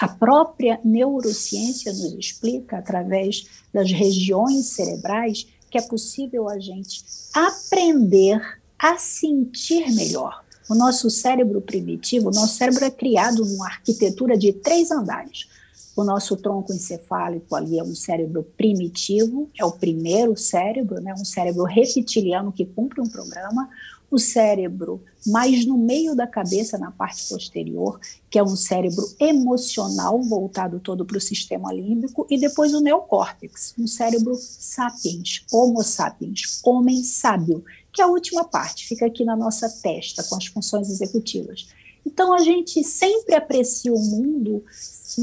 A 0.00 0.06
própria 0.06 0.78
neurociência 0.84 1.92
nos 1.92 2.14
explica, 2.14 2.78
através 2.78 3.46
das 3.74 3.90
regiões 3.90 4.66
cerebrais, 4.66 5.46
que 5.68 5.76
é 5.76 5.82
possível 5.82 6.48
a 6.48 6.58
gente 6.60 7.04
aprender 7.34 8.40
a 8.78 8.96
sentir 8.96 9.92
melhor. 9.92 10.44
O 10.70 10.74
nosso 10.74 11.10
cérebro 11.10 11.60
primitivo, 11.60 12.28
o 12.28 12.32
nosso 12.32 12.54
cérebro 12.54 12.84
é 12.84 12.90
criado 12.90 13.44
numa 13.44 13.66
arquitetura 13.66 14.38
de 14.38 14.52
três 14.52 14.92
andares. 14.92 15.48
O 15.96 16.04
nosso 16.04 16.36
tronco 16.36 16.72
encefálico 16.72 17.56
ali 17.56 17.76
é 17.76 17.82
um 17.82 17.94
cérebro 17.94 18.44
primitivo, 18.56 19.50
é 19.58 19.64
o 19.64 19.72
primeiro 19.72 20.36
cérebro, 20.36 21.00
né, 21.00 21.12
um 21.12 21.24
cérebro 21.24 21.64
reptiliano 21.64 22.52
que 22.52 22.64
cumpre 22.64 23.00
um 23.00 23.08
programa. 23.08 23.68
O 24.10 24.18
cérebro 24.18 25.02
mais 25.26 25.66
no 25.66 25.76
meio 25.76 26.14
da 26.14 26.26
cabeça, 26.26 26.78
na 26.78 26.90
parte 26.90 27.28
posterior, 27.28 28.00
que 28.30 28.38
é 28.38 28.42
um 28.42 28.56
cérebro 28.56 29.04
emocional 29.20 30.20
voltado 30.22 30.80
todo 30.80 31.04
para 31.04 31.18
o 31.18 31.20
sistema 31.20 31.72
límbico, 31.72 32.26
e 32.30 32.38
depois 32.38 32.72
o 32.72 32.80
neocórtex, 32.80 33.74
um 33.78 33.86
cérebro 33.86 34.34
sapiens, 34.34 35.44
homo 35.52 35.82
sapiens, 35.82 36.60
homem 36.64 37.02
sábio, 37.02 37.62
que 37.92 38.00
é 38.00 38.04
a 38.04 38.08
última 38.08 38.44
parte, 38.44 38.86
fica 38.86 39.06
aqui 39.06 39.24
na 39.24 39.36
nossa 39.36 39.68
testa, 39.68 40.22
com 40.22 40.36
as 40.36 40.46
funções 40.46 40.88
executivas. 40.88 41.68
Então, 42.06 42.32
a 42.32 42.38
gente 42.38 42.82
sempre 42.82 43.34
aprecia 43.34 43.92
o 43.92 43.98
mundo 43.98 44.64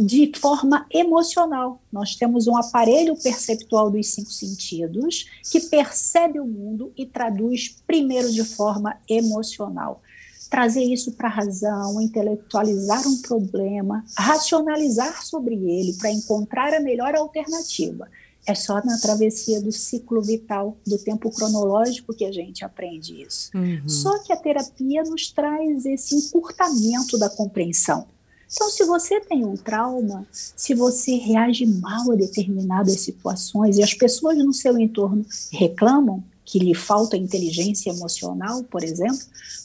de 0.04 0.32
forma 0.36 0.86
emocional. 0.92 1.82
Nós 1.92 2.16
temos 2.16 2.48
um 2.48 2.58
aparelho 2.58 3.16
perceptual 3.16 3.90
dos 3.90 4.08
cinco 4.08 4.32
sentidos 4.32 5.26
que 5.50 5.62
percebe 5.62 6.40
o 6.40 6.46
mundo 6.46 6.92
e 6.98 7.06
traduz 7.06 7.78
primeiro 7.88 8.32
de 8.32 8.44
forma 8.44 8.98
emocional. 9.08 10.02
Trazer 10.50 10.84
isso 10.84 11.14
para 11.14 11.28
a 11.28 11.32
razão, 11.32 12.02
intelectualizar 12.02 13.08
um 13.08 13.22
problema, 13.22 14.04
racionalizar 14.18 15.26
sobre 15.26 15.56
ele 15.56 15.94
para 15.94 16.12
encontrar 16.12 16.74
a 16.74 16.80
melhor 16.80 17.16
alternativa. 17.16 18.08
É 18.48 18.54
só 18.54 18.76
na 18.86 19.00
travessia 19.00 19.60
do 19.60 19.72
ciclo 19.72 20.22
vital, 20.22 20.78
do 20.86 21.00
tempo 21.00 21.32
cronológico, 21.32 22.14
que 22.14 22.24
a 22.24 22.32
gente 22.32 22.64
aprende 22.64 23.24
isso. 23.24 23.50
Uhum. 23.56 23.90
Só 23.90 24.20
que 24.20 24.32
a 24.32 24.38
terapia 24.38 25.02
nos 25.04 25.32
traz 25.32 25.84
esse 25.86 26.16
encurtamento 26.16 27.18
da 27.18 27.28
compreensão. 27.28 28.06
Então, 28.52 28.70
se 28.70 28.84
você 28.86 29.20
tem 29.20 29.46
um 29.46 29.56
trauma, 29.56 30.26
se 30.32 30.74
você 30.74 31.16
reage 31.16 31.66
mal 31.66 32.12
a 32.12 32.16
determinadas 32.16 33.02
situações 33.02 33.78
e 33.78 33.84
as 33.84 33.94
pessoas 33.94 34.38
no 34.38 34.54
seu 34.54 34.78
entorno 34.78 35.26
reclamam 35.52 36.24
que 36.46 36.60
lhe 36.60 36.76
falta 36.76 37.18
inteligência 37.18 37.90
emocional, 37.90 38.64
por 38.64 38.84
exemplo, 38.84 39.20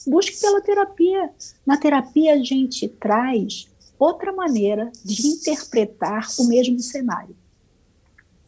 busque 0.07 0.41
pela 0.41 0.61
terapia. 0.61 1.29
Na 1.65 1.77
terapia, 1.77 2.33
a 2.33 2.43
gente 2.43 2.87
traz 2.87 3.67
outra 3.99 4.33
maneira 4.33 4.91
de 5.05 5.27
interpretar 5.27 6.27
o 6.39 6.45
mesmo 6.45 6.79
cenário 6.79 7.35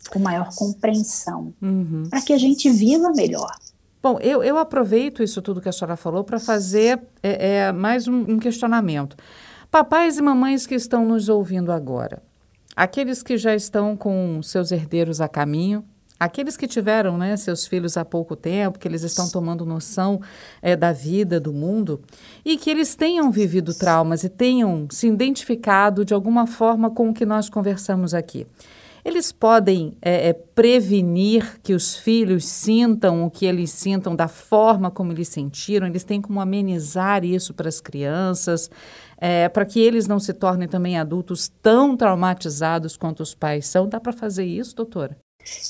com 0.09 0.19
maior 0.19 0.49
compreensão, 0.55 1.53
uhum. 1.61 2.07
para 2.09 2.21
que 2.21 2.33
a 2.33 2.37
gente 2.37 2.69
viva 2.69 3.11
melhor. 3.11 3.55
Bom, 4.01 4.19
eu, 4.19 4.43
eu 4.43 4.57
aproveito 4.57 5.23
isso 5.23 5.41
tudo 5.41 5.61
que 5.61 5.69
a 5.69 5.71
senhora 5.71 5.95
falou 5.95 6.23
para 6.23 6.39
fazer 6.39 7.01
é, 7.21 7.67
é, 7.67 7.71
mais 7.71 8.07
um, 8.07 8.33
um 8.33 8.37
questionamento. 8.37 9.15
Papais 9.73 10.19
e 10.19 10.21
mamães 10.21 10.67
que 10.67 10.75
estão 10.75 11.03
nos 11.03 11.29
ouvindo 11.29 11.71
agora, 11.71 12.21
aqueles 12.75 13.23
que 13.23 13.39
já 13.39 13.55
estão 13.55 13.97
com 13.97 14.39
seus 14.43 14.71
herdeiros 14.71 15.19
a 15.19 15.27
caminho, 15.27 15.83
aqueles 16.19 16.55
que 16.55 16.67
tiveram 16.67 17.17
né, 17.17 17.35
seus 17.35 17.65
filhos 17.65 17.97
há 17.97 18.05
pouco 18.05 18.35
tempo, 18.35 18.77
que 18.77 18.87
eles 18.87 19.01
estão 19.01 19.27
tomando 19.27 19.65
noção 19.65 20.21
é, 20.61 20.75
da 20.75 20.91
vida, 20.91 21.39
do 21.39 21.51
mundo, 21.51 21.99
e 22.45 22.55
que 22.55 22.69
eles 22.69 22.93
tenham 22.93 23.31
vivido 23.31 23.73
traumas 23.73 24.23
e 24.23 24.29
tenham 24.29 24.85
se 24.91 25.07
identificado 25.07 26.05
de 26.05 26.13
alguma 26.13 26.45
forma 26.45 26.91
com 26.91 27.09
o 27.09 27.13
que 27.13 27.25
nós 27.25 27.49
conversamos 27.49 28.13
aqui. 28.13 28.45
Eles 29.05 29.31
podem 29.33 29.97
é, 30.01 30.29
é, 30.29 30.33
prevenir 30.33 31.59
que 31.61 31.73
os 31.73 31.95
filhos 31.95 32.45
sintam 32.45 33.25
o 33.25 33.29
que 33.29 33.45
eles 33.45 33.69
sintam 33.71 34.15
da 34.15 34.29
forma 34.29 34.89
como 34.89 35.11
eles 35.11 35.27
sentiram, 35.27 35.87
eles 35.87 36.05
têm 36.05 36.21
como 36.21 36.39
amenizar 36.39 37.25
isso 37.25 37.53
para 37.53 37.67
as 37.67 37.81
crianças, 37.81 38.69
é, 39.17 39.49
para 39.49 39.65
que 39.65 39.79
eles 39.79 40.07
não 40.07 40.19
se 40.19 40.33
tornem 40.33 40.67
também 40.67 40.97
adultos 40.97 41.51
tão 41.61 41.97
traumatizados 41.97 42.95
quanto 42.95 43.21
os 43.21 43.35
pais 43.35 43.67
são. 43.67 43.89
Dá 43.89 43.99
para 43.99 44.13
fazer 44.13 44.45
isso, 44.45 44.75
doutora? 44.75 45.22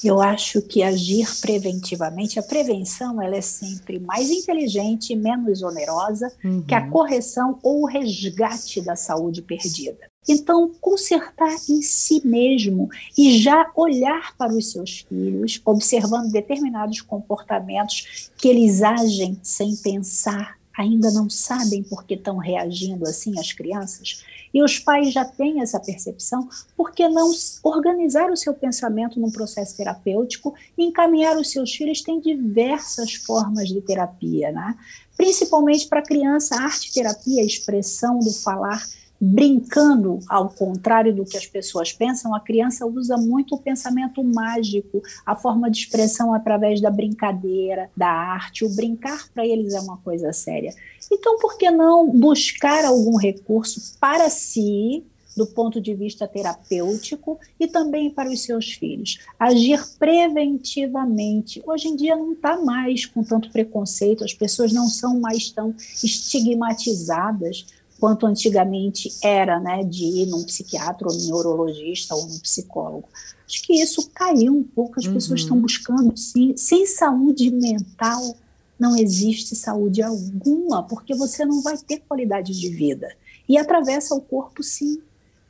Eu 0.03 0.21
acho 0.21 0.61
que 0.61 0.83
agir 0.83 1.27
preventivamente, 1.41 2.39
a 2.39 2.43
prevenção 2.43 3.21
ela 3.21 3.35
é 3.35 3.41
sempre 3.41 3.99
mais 3.99 4.29
inteligente 4.29 5.13
e 5.13 5.15
menos 5.15 5.61
onerosa 5.61 6.31
uhum. 6.43 6.61
que 6.61 6.75
a 6.75 6.89
correção 6.89 7.59
ou 7.63 7.83
o 7.83 7.85
resgate 7.85 8.81
da 8.81 8.95
saúde 8.95 9.41
perdida. 9.41 10.11
Então, 10.27 10.71
consertar 10.79 11.53
em 11.69 11.81
si 11.81 12.25
mesmo 12.25 12.89
e 13.17 13.37
já 13.37 13.69
olhar 13.75 14.35
para 14.37 14.53
os 14.53 14.71
seus 14.71 14.99
filhos, 14.99 15.61
observando 15.65 16.31
determinados 16.31 17.01
comportamentos 17.01 18.31
que 18.37 18.47
eles 18.47 18.81
agem 18.81 19.37
sem 19.43 19.75
pensar, 19.75 20.57
ainda 20.77 21.11
não 21.11 21.29
sabem 21.29 21.83
por 21.83 22.03
que 22.03 22.15
estão 22.15 22.37
reagindo 22.37 23.05
assim 23.05 23.37
as 23.39 23.51
crianças, 23.51 24.23
e 24.53 24.61
os 24.61 24.77
pais 24.77 25.11
já 25.11 25.25
têm 25.25 25.61
essa 25.61 25.79
percepção, 25.79 26.47
por 26.77 26.91
que 26.91 27.07
não 27.07 27.31
organizar 27.63 28.31
o 28.31 28.37
seu 28.37 28.53
pensamento 28.53 29.19
num 29.19 29.31
processo 29.31 29.75
terapêutico 29.75 30.53
e 30.77 30.83
encaminhar 30.83 31.35
os 31.37 31.49
seus 31.49 31.73
filhos? 31.73 32.01
Tem 32.01 32.19
diversas 32.19 33.13
formas 33.13 33.67
de 33.67 33.81
terapia, 33.81 34.51
né? 34.51 34.77
Principalmente 35.17 35.87
para 35.87 36.03
criança, 36.03 36.55
a 36.55 36.63
arte 36.65 36.93
terapia, 36.93 37.41
a 37.41 37.45
expressão 37.45 38.19
do 38.19 38.31
falar 38.31 38.83
brincando, 39.25 40.19
ao 40.27 40.49
contrário 40.49 41.15
do 41.15 41.23
que 41.23 41.37
as 41.37 41.47
pessoas 41.47 41.93
pensam, 41.93 42.35
a 42.35 42.41
criança 42.41 42.85
usa 42.85 43.15
muito 43.15 43.55
o 43.55 43.57
pensamento 43.57 44.21
mágico, 44.21 45.01
a 45.25 45.33
forma 45.33 45.71
de 45.71 45.77
expressão 45.77 46.33
através 46.33 46.81
da 46.81 46.91
brincadeira, 46.91 47.89
da 47.95 48.09
arte. 48.09 48.65
O 48.65 48.75
brincar 48.75 49.29
para 49.33 49.47
eles 49.47 49.73
é 49.73 49.79
uma 49.79 49.95
coisa 49.95 50.33
séria. 50.33 50.73
Então, 51.09 51.37
por 51.37 51.57
que 51.57 51.71
não 51.71 52.09
buscar 52.09 52.83
algum 52.83 53.15
recurso 53.15 53.97
para 53.97 54.29
si, 54.29 55.05
do 55.37 55.47
ponto 55.47 55.79
de 55.79 55.95
vista 55.95 56.27
terapêutico 56.27 57.39
e 57.57 57.65
também 57.65 58.09
para 58.09 58.29
os 58.29 58.43
seus 58.43 58.73
filhos. 58.73 59.17
Agir 59.39 59.83
preventivamente. 59.97 61.59
Hoje 61.65 61.87
em 61.87 61.95
dia 61.95 62.15
não 62.15 62.33
está 62.33 62.61
mais 62.61 63.07
com 63.07 63.23
tanto 63.23 63.49
preconceito, 63.49 64.23
as 64.23 64.33
pessoas 64.33 64.71
não 64.71 64.87
são 64.87 65.19
mais 65.19 65.49
tão 65.49 65.73
estigmatizadas 66.03 67.65
quanto 68.03 68.25
antigamente 68.25 69.09
era, 69.23 69.61
né, 69.61 69.81
de 69.81 70.03
ir 70.03 70.25
num 70.25 70.43
psiquiatra 70.43 71.07
ou 71.07 71.13
num 71.13 71.25
neurologista 71.27 72.13
ou 72.13 72.27
num 72.27 72.37
psicólogo. 72.39 73.07
Acho 73.47 73.63
que 73.63 73.81
isso 73.81 74.09
caiu 74.13 74.53
um 74.53 74.61
pouco, 74.61 74.99
as 74.99 75.05
uhum. 75.05 75.13
pessoas 75.13 75.39
estão 75.39 75.57
buscando, 75.57 76.11
sim, 76.17 76.53
sem 76.57 76.85
saúde 76.85 77.49
mental 77.49 78.35
não 78.77 78.97
existe 78.97 79.55
saúde 79.55 80.01
alguma, 80.01 80.83
porque 80.83 81.15
você 81.15 81.45
não 81.45 81.61
vai 81.61 81.77
ter 81.77 81.99
qualidade 81.99 82.51
de 82.51 82.67
vida. 82.67 83.07
E 83.47 83.57
atravessa 83.57 84.13
o 84.13 84.19
corpo, 84.19 84.61
sim. 84.61 85.01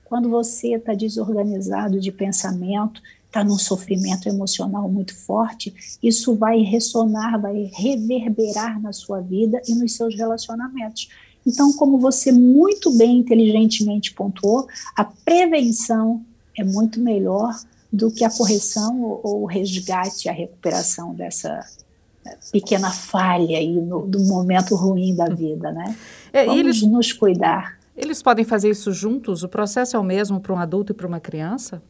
Quando 0.06 0.30
você 0.30 0.76
está 0.76 0.94
desorganizado 0.94 2.00
de 2.00 2.12
pensamento, 2.12 3.02
está 3.26 3.44
num 3.44 3.58
sofrimento 3.58 4.30
emocional 4.30 4.88
muito 4.88 5.16
forte, 5.16 5.74
isso 6.04 6.36
vai 6.36 6.60
ressonar, 6.60 7.42
vai 7.42 7.72
reverberar 7.74 8.80
na 8.80 8.94
sua 8.94 9.22
vida 9.22 9.60
e 9.68 9.74
nos 9.74 9.96
seus 9.96 10.16
relacionamentos. 10.16 11.10
Então, 11.46 11.74
como 11.74 11.98
você 11.98 12.32
muito 12.32 12.92
bem, 12.92 13.20
inteligentemente 13.20 14.14
pontuou, 14.14 14.68
a 14.96 15.04
prevenção 15.04 16.24
é 16.58 16.64
muito 16.64 17.00
melhor 17.00 17.54
do 17.92 18.10
que 18.12 18.24
a 18.24 18.30
correção 18.30 19.02
ou 19.02 19.44
o 19.44 19.46
resgate, 19.46 20.30
a 20.30 20.32
recuperação 20.32 21.14
dessa 21.14 21.60
pequena 22.52 22.90
falha 22.92 23.58
aí 23.58 23.74
no, 23.74 24.08
do 24.08 24.20
momento 24.22 24.76
ruim 24.76 25.16
da 25.16 25.26
vida, 25.26 25.72
né? 25.72 25.96
É, 26.32 26.46
Vamos 26.46 26.60
eles, 26.60 26.82
nos 26.82 27.12
cuidar. 27.12 27.78
Eles 27.96 28.22
podem 28.22 28.46
fazer 28.46 28.70
isso 28.70 28.92
juntos? 28.92 29.44
O 29.44 29.50
processo 29.50 29.96
é 29.96 30.00
o 30.00 30.04
mesmo 30.04 30.40
para 30.40 30.54
um 30.54 30.58
adulto 30.58 30.94
e 30.94 30.96
para 30.96 31.08
uma 31.08 31.20
criança? 31.20 31.82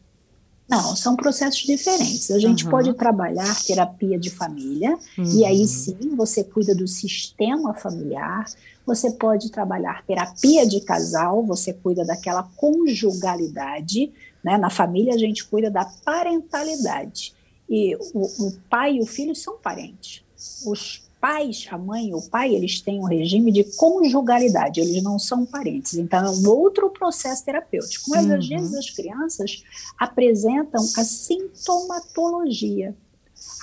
Não, 0.68 0.96
são 0.96 1.16
processos 1.16 1.62
diferentes. 1.62 2.32
A 2.32 2.40
gente 2.40 2.66
uhum. 2.66 2.72
pode 2.72 2.94
trabalhar 2.94 3.62
terapia 3.64 4.18
de 4.18 4.30
família, 4.30 4.98
uhum. 5.18 5.26
e 5.26 5.46
aí 5.46 5.68
sim 5.68 6.16
você 6.16 6.44
cuida 6.44 6.74
do 6.74 6.88
sistema 6.88 7.74
familiar. 7.74 8.46
Você 8.86 9.12
pode 9.12 9.52
trabalhar 9.52 10.04
terapia 10.06 10.66
de 10.66 10.82
casal, 10.82 11.44
você 11.46 11.74
cuida 11.74 12.06
daquela 12.06 12.44
conjugalidade. 12.56 14.12
Né? 14.44 14.58
Na 14.58 14.70
família, 14.70 15.14
a 15.14 15.18
gente 15.18 15.46
cuida 15.46 15.70
da 15.70 15.86
parentalidade. 16.04 17.34
E 17.70 17.96
o, 18.14 18.48
o 18.48 18.54
pai 18.70 18.96
e 18.96 19.02
o 19.02 19.06
filho 19.06 19.36
são 19.36 19.58
parentes 19.58 20.24
os 20.66 21.03
pais, 21.24 21.66
a 21.72 21.78
mãe 21.78 22.10
e 22.10 22.14
o 22.14 22.22
pai, 22.22 22.54
eles 22.54 22.82
têm 22.82 23.00
um 23.00 23.06
regime 23.06 23.50
de 23.50 23.64
conjugalidade, 23.78 24.82
eles 24.82 25.02
não 25.02 25.18
são 25.18 25.46
parentes. 25.46 25.94
Então, 25.94 26.26
é 26.26 26.30
um 26.30 26.50
outro 26.50 26.90
processo 26.90 27.46
terapêutico. 27.46 28.10
Mas, 28.10 28.26
uhum. 28.26 28.36
às 28.36 28.46
vezes, 28.46 28.74
as 28.74 28.90
crianças 28.90 29.64
apresentam 29.98 30.82
a 30.82 31.04
sintomatologia. 31.06 32.94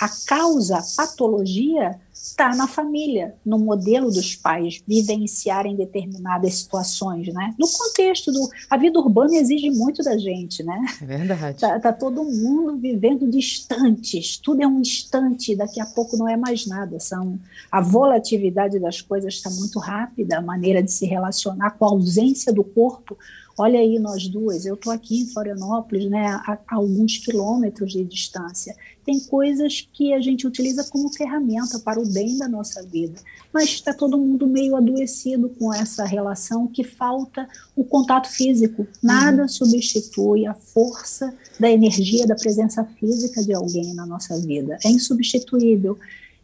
A 0.00 0.08
causa, 0.26 0.82
patologia, 0.96 2.00
está 2.22 2.54
na 2.54 2.66
família, 2.66 3.34
no 3.44 3.58
modelo 3.58 4.10
dos 4.10 4.34
pais 4.34 4.82
vivenciarem 4.86 5.76
determinadas 5.76 6.54
situações, 6.54 7.32
né? 7.32 7.54
No 7.58 7.66
contexto 7.68 8.30
do 8.30 8.48
a 8.68 8.76
vida 8.76 8.98
urbana 8.98 9.34
exige 9.36 9.70
muito 9.70 10.02
da 10.02 10.16
gente, 10.18 10.62
né? 10.62 10.78
É 11.00 11.04
verdade. 11.04 11.60
Tá, 11.60 11.80
tá 11.80 11.92
todo 11.92 12.24
mundo 12.24 12.76
vivendo 12.76 13.30
distantes, 13.30 14.36
tudo 14.36 14.62
é 14.62 14.66
um 14.66 14.80
instante, 14.80 15.56
daqui 15.56 15.80
a 15.80 15.86
pouco 15.86 16.16
não 16.16 16.28
é 16.28 16.36
mais 16.36 16.66
nada. 16.66 17.00
São 17.00 17.38
a 17.70 17.80
volatilidade 17.80 18.78
das 18.78 19.00
coisas 19.00 19.34
está 19.34 19.50
muito 19.50 19.78
rápida, 19.78 20.38
a 20.38 20.42
maneira 20.42 20.82
de 20.82 20.92
se 20.92 21.06
relacionar 21.06 21.70
com 21.72 21.84
a 21.84 21.88
ausência 21.88 22.52
do 22.52 22.64
corpo 22.64 23.16
Olha 23.60 23.78
aí 23.78 23.98
nós 23.98 24.26
duas, 24.26 24.64
eu 24.64 24.74
estou 24.74 24.90
aqui 24.90 25.20
em 25.20 25.26
Florianópolis, 25.26 26.08
né, 26.08 26.28
a, 26.28 26.58
a, 26.66 26.76
alguns 26.76 27.18
quilômetros 27.18 27.92
de 27.92 28.02
distância. 28.04 28.74
Tem 29.04 29.20
coisas 29.20 29.86
que 29.92 30.14
a 30.14 30.20
gente 30.20 30.46
utiliza 30.46 30.82
como 30.84 31.12
ferramenta 31.12 31.78
para 31.78 32.00
o 32.00 32.09
bem 32.12 32.36
da 32.38 32.48
nossa 32.48 32.82
vida, 32.82 33.20
mas 33.52 33.64
está 33.64 33.92
todo 33.92 34.18
mundo 34.18 34.46
meio 34.46 34.76
adoecido 34.76 35.48
com 35.50 35.72
essa 35.72 36.04
relação 36.04 36.66
que 36.66 36.84
falta 36.84 37.48
o 37.76 37.84
contato 37.84 38.28
físico. 38.28 38.86
Nada 39.02 39.42
uhum. 39.42 39.48
substitui 39.48 40.46
a 40.46 40.54
força 40.54 41.34
da 41.58 41.70
energia 41.70 42.26
da 42.26 42.34
presença 42.34 42.84
física 42.98 43.42
de 43.42 43.52
alguém 43.52 43.94
na 43.94 44.06
nossa 44.06 44.38
vida. 44.38 44.78
É 44.84 44.88
insubstituível. 44.88 45.98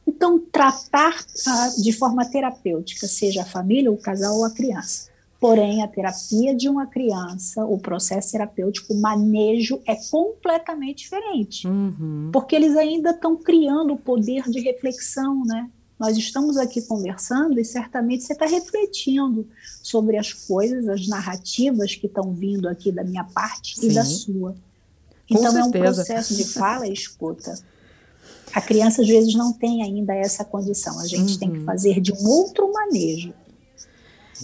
Então, 0.06 0.38
tratar 0.38 1.24
ah, 1.46 1.72
de 1.76 1.92
forma 1.92 2.24
terapêutica, 2.24 3.08
seja 3.08 3.42
a 3.42 3.46
família, 3.46 3.90
o 3.90 3.96
casal 3.96 4.36
ou 4.36 4.44
a 4.44 4.50
criança 4.50 5.15
Porém, 5.46 5.80
a 5.80 5.86
terapia 5.86 6.52
de 6.56 6.68
uma 6.68 6.88
criança, 6.88 7.64
o 7.64 7.78
processo 7.78 8.32
terapêutico, 8.32 8.92
o 8.92 9.00
manejo 9.00 9.80
é 9.86 9.94
completamente 10.10 11.04
diferente. 11.04 11.68
Uhum. 11.68 12.30
Porque 12.32 12.56
eles 12.56 12.76
ainda 12.76 13.10
estão 13.10 13.36
criando 13.36 13.92
o 13.92 13.96
poder 13.96 14.42
de 14.50 14.58
reflexão, 14.58 15.44
né? 15.44 15.70
Nós 16.00 16.16
estamos 16.16 16.56
aqui 16.56 16.82
conversando 16.82 17.60
e 17.60 17.64
certamente 17.64 18.24
você 18.24 18.32
está 18.32 18.44
refletindo 18.44 19.46
sobre 19.84 20.16
as 20.16 20.32
coisas, 20.32 20.88
as 20.88 21.06
narrativas 21.06 21.94
que 21.94 22.08
estão 22.08 22.32
vindo 22.32 22.68
aqui 22.68 22.90
da 22.90 23.04
minha 23.04 23.22
parte 23.22 23.78
Sim. 23.78 23.90
e 23.90 23.94
da 23.94 24.04
sua. 24.04 24.56
Então 25.30 25.56
é 25.56 25.62
um 25.62 25.70
processo 25.70 26.34
de 26.34 26.44
fala 26.44 26.88
e 26.88 26.92
escuta. 26.92 27.56
A 28.52 28.60
criança 28.60 29.00
às 29.00 29.06
vezes 29.06 29.32
não 29.36 29.52
tem 29.52 29.84
ainda 29.84 30.12
essa 30.12 30.44
condição. 30.44 30.98
A 30.98 31.06
gente 31.06 31.34
uhum. 31.34 31.38
tem 31.38 31.50
que 31.52 31.58
uhum. 31.58 31.64
fazer 31.64 32.00
de 32.00 32.12
um 32.12 32.26
outro 32.26 32.72
manejo 32.72 33.32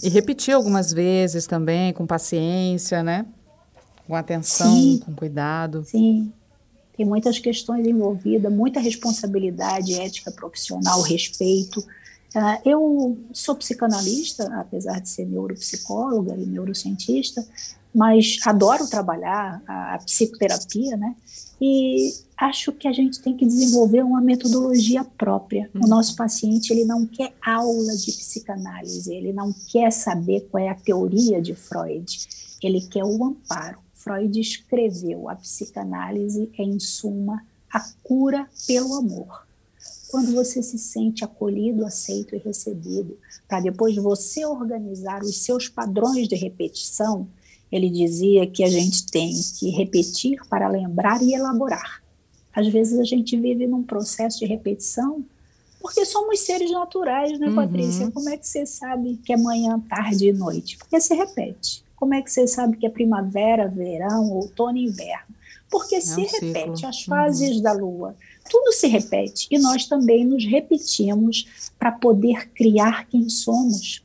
e 0.01 0.09
repetir 0.09 0.53
algumas 0.53 0.91
vezes 0.91 1.45
também, 1.45 1.93
com 1.93 2.05
paciência, 2.05 3.03
né? 3.03 3.25
Com 4.07 4.15
atenção, 4.15 4.73
sim, 4.73 4.99
com 5.05 5.13
cuidado. 5.13 5.83
Sim. 5.85 6.31
Tem 6.95 7.05
muitas 7.05 7.39
questões 7.39 7.87
envolvidas, 7.87 8.51
muita 8.51 8.79
responsabilidade, 8.79 9.99
ética 9.99 10.31
profissional, 10.31 11.01
respeito. 11.01 11.79
Uh, 11.79 12.59
eu 12.65 13.17
sou 13.31 13.55
psicanalista, 13.55 14.45
apesar 14.59 14.99
de 14.99 15.09
ser 15.09 15.25
neuropsicóloga 15.25 16.35
e 16.35 16.45
neurocientista, 16.45 17.45
mas 17.93 18.37
adoro 18.45 18.87
trabalhar 18.87 19.61
a 19.67 19.99
psicoterapia, 20.03 20.97
né? 20.97 21.15
E 21.61 22.13
acho 22.37 22.71
que 22.71 22.87
a 22.87 22.91
gente 22.91 23.21
tem 23.21 23.35
que 23.35 23.45
desenvolver 23.45 24.03
uma 24.03 24.21
metodologia 24.21 25.03
própria. 25.03 25.69
O 25.73 25.79
uhum. 25.79 25.87
nosso 25.87 26.15
paciente 26.15 26.71
ele 26.71 26.85
não 26.85 27.05
quer 27.05 27.33
aula 27.45 27.95
de 27.95 28.11
psicanálise, 28.11 29.13
ele 29.13 29.31
não 29.31 29.53
quer 29.71 29.91
saber 29.91 30.47
qual 30.51 30.63
é 30.63 30.69
a 30.69 30.75
teoria 30.75 31.41
de 31.41 31.55
Freud, 31.55 32.27
ele 32.61 32.81
quer 32.81 33.03
o 33.03 33.23
amparo. 33.23 33.79
Freud 33.93 34.39
escreveu: 34.39 35.29
a 35.29 35.35
psicanálise 35.35 36.51
é, 36.57 36.63
em 36.63 36.79
suma, 36.79 37.43
a 37.71 37.79
cura 38.03 38.47
pelo 38.67 38.95
amor. 38.95 39.47
Quando 40.09 40.33
você 40.33 40.61
se 40.61 40.77
sente 40.77 41.23
acolhido, 41.23 41.85
aceito 41.85 42.35
e 42.35 42.37
recebido, 42.37 43.17
para 43.47 43.61
depois 43.61 43.95
você 43.95 44.45
organizar 44.45 45.23
os 45.23 45.37
seus 45.37 45.67
padrões 45.67 46.27
de 46.27 46.35
repetição, 46.35 47.27
ele 47.73 47.89
dizia 47.89 48.45
que 48.45 48.63
a 48.63 48.69
gente 48.69 49.07
tem 49.07 49.33
que 49.57 49.71
repetir 49.71 50.39
para 50.47 50.67
lembrar 50.67 51.21
e 51.23 51.33
elaborar. 51.33 52.03
Às 52.55 52.67
vezes 52.67 52.99
a 52.99 53.03
gente 53.03 53.35
vive 53.35 53.65
num 53.65 53.81
processo 53.81 54.39
de 54.39 54.45
repetição 54.45 55.25
porque 55.81 56.05
somos 56.05 56.39
seres 56.39 56.71
naturais, 56.71 57.37
né, 57.39 57.51
Patrícia? 57.53 58.05
Uhum. 58.05 58.11
Como 58.11 58.29
é 58.29 58.37
que 58.37 58.47
você 58.47 58.65
sabe 58.65 59.17
que 59.17 59.33
é 59.33 59.37
manhã, 59.37 59.77
tarde 59.81 60.29
e 60.29 60.31
noite? 60.31 60.77
Porque 60.77 61.01
se 61.01 61.13
repete. 61.13 61.83
Como 61.97 62.13
é 62.13 62.21
que 62.21 62.31
você 62.31 62.47
sabe 62.47 62.77
que 62.77 62.85
é 62.85 62.89
primavera, 62.89 63.67
verão, 63.67 64.31
outono 64.31 64.77
e 64.77 64.85
inverno? 64.85 65.35
Porque 65.69 65.95
é 65.95 65.99
se 65.99 66.21
um 66.21 66.23
repete 66.25 66.77
ciclo. 66.77 66.87
as 66.87 67.03
fases 67.03 67.57
uhum. 67.57 67.61
da 67.61 67.73
lua. 67.73 68.15
Tudo 68.49 68.71
se 68.71 68.87
repete 68.87 69.47
e 69.51 69.57
nós 69.57 69.85
também 69.85 70.23
nos 70.23 70.45
repetimos 70.45 71.73
para 71.77 71.91
poder 71.91 72.49
criar 72.51 73.05
quem 73.07 73.27
somos 73.27 74.03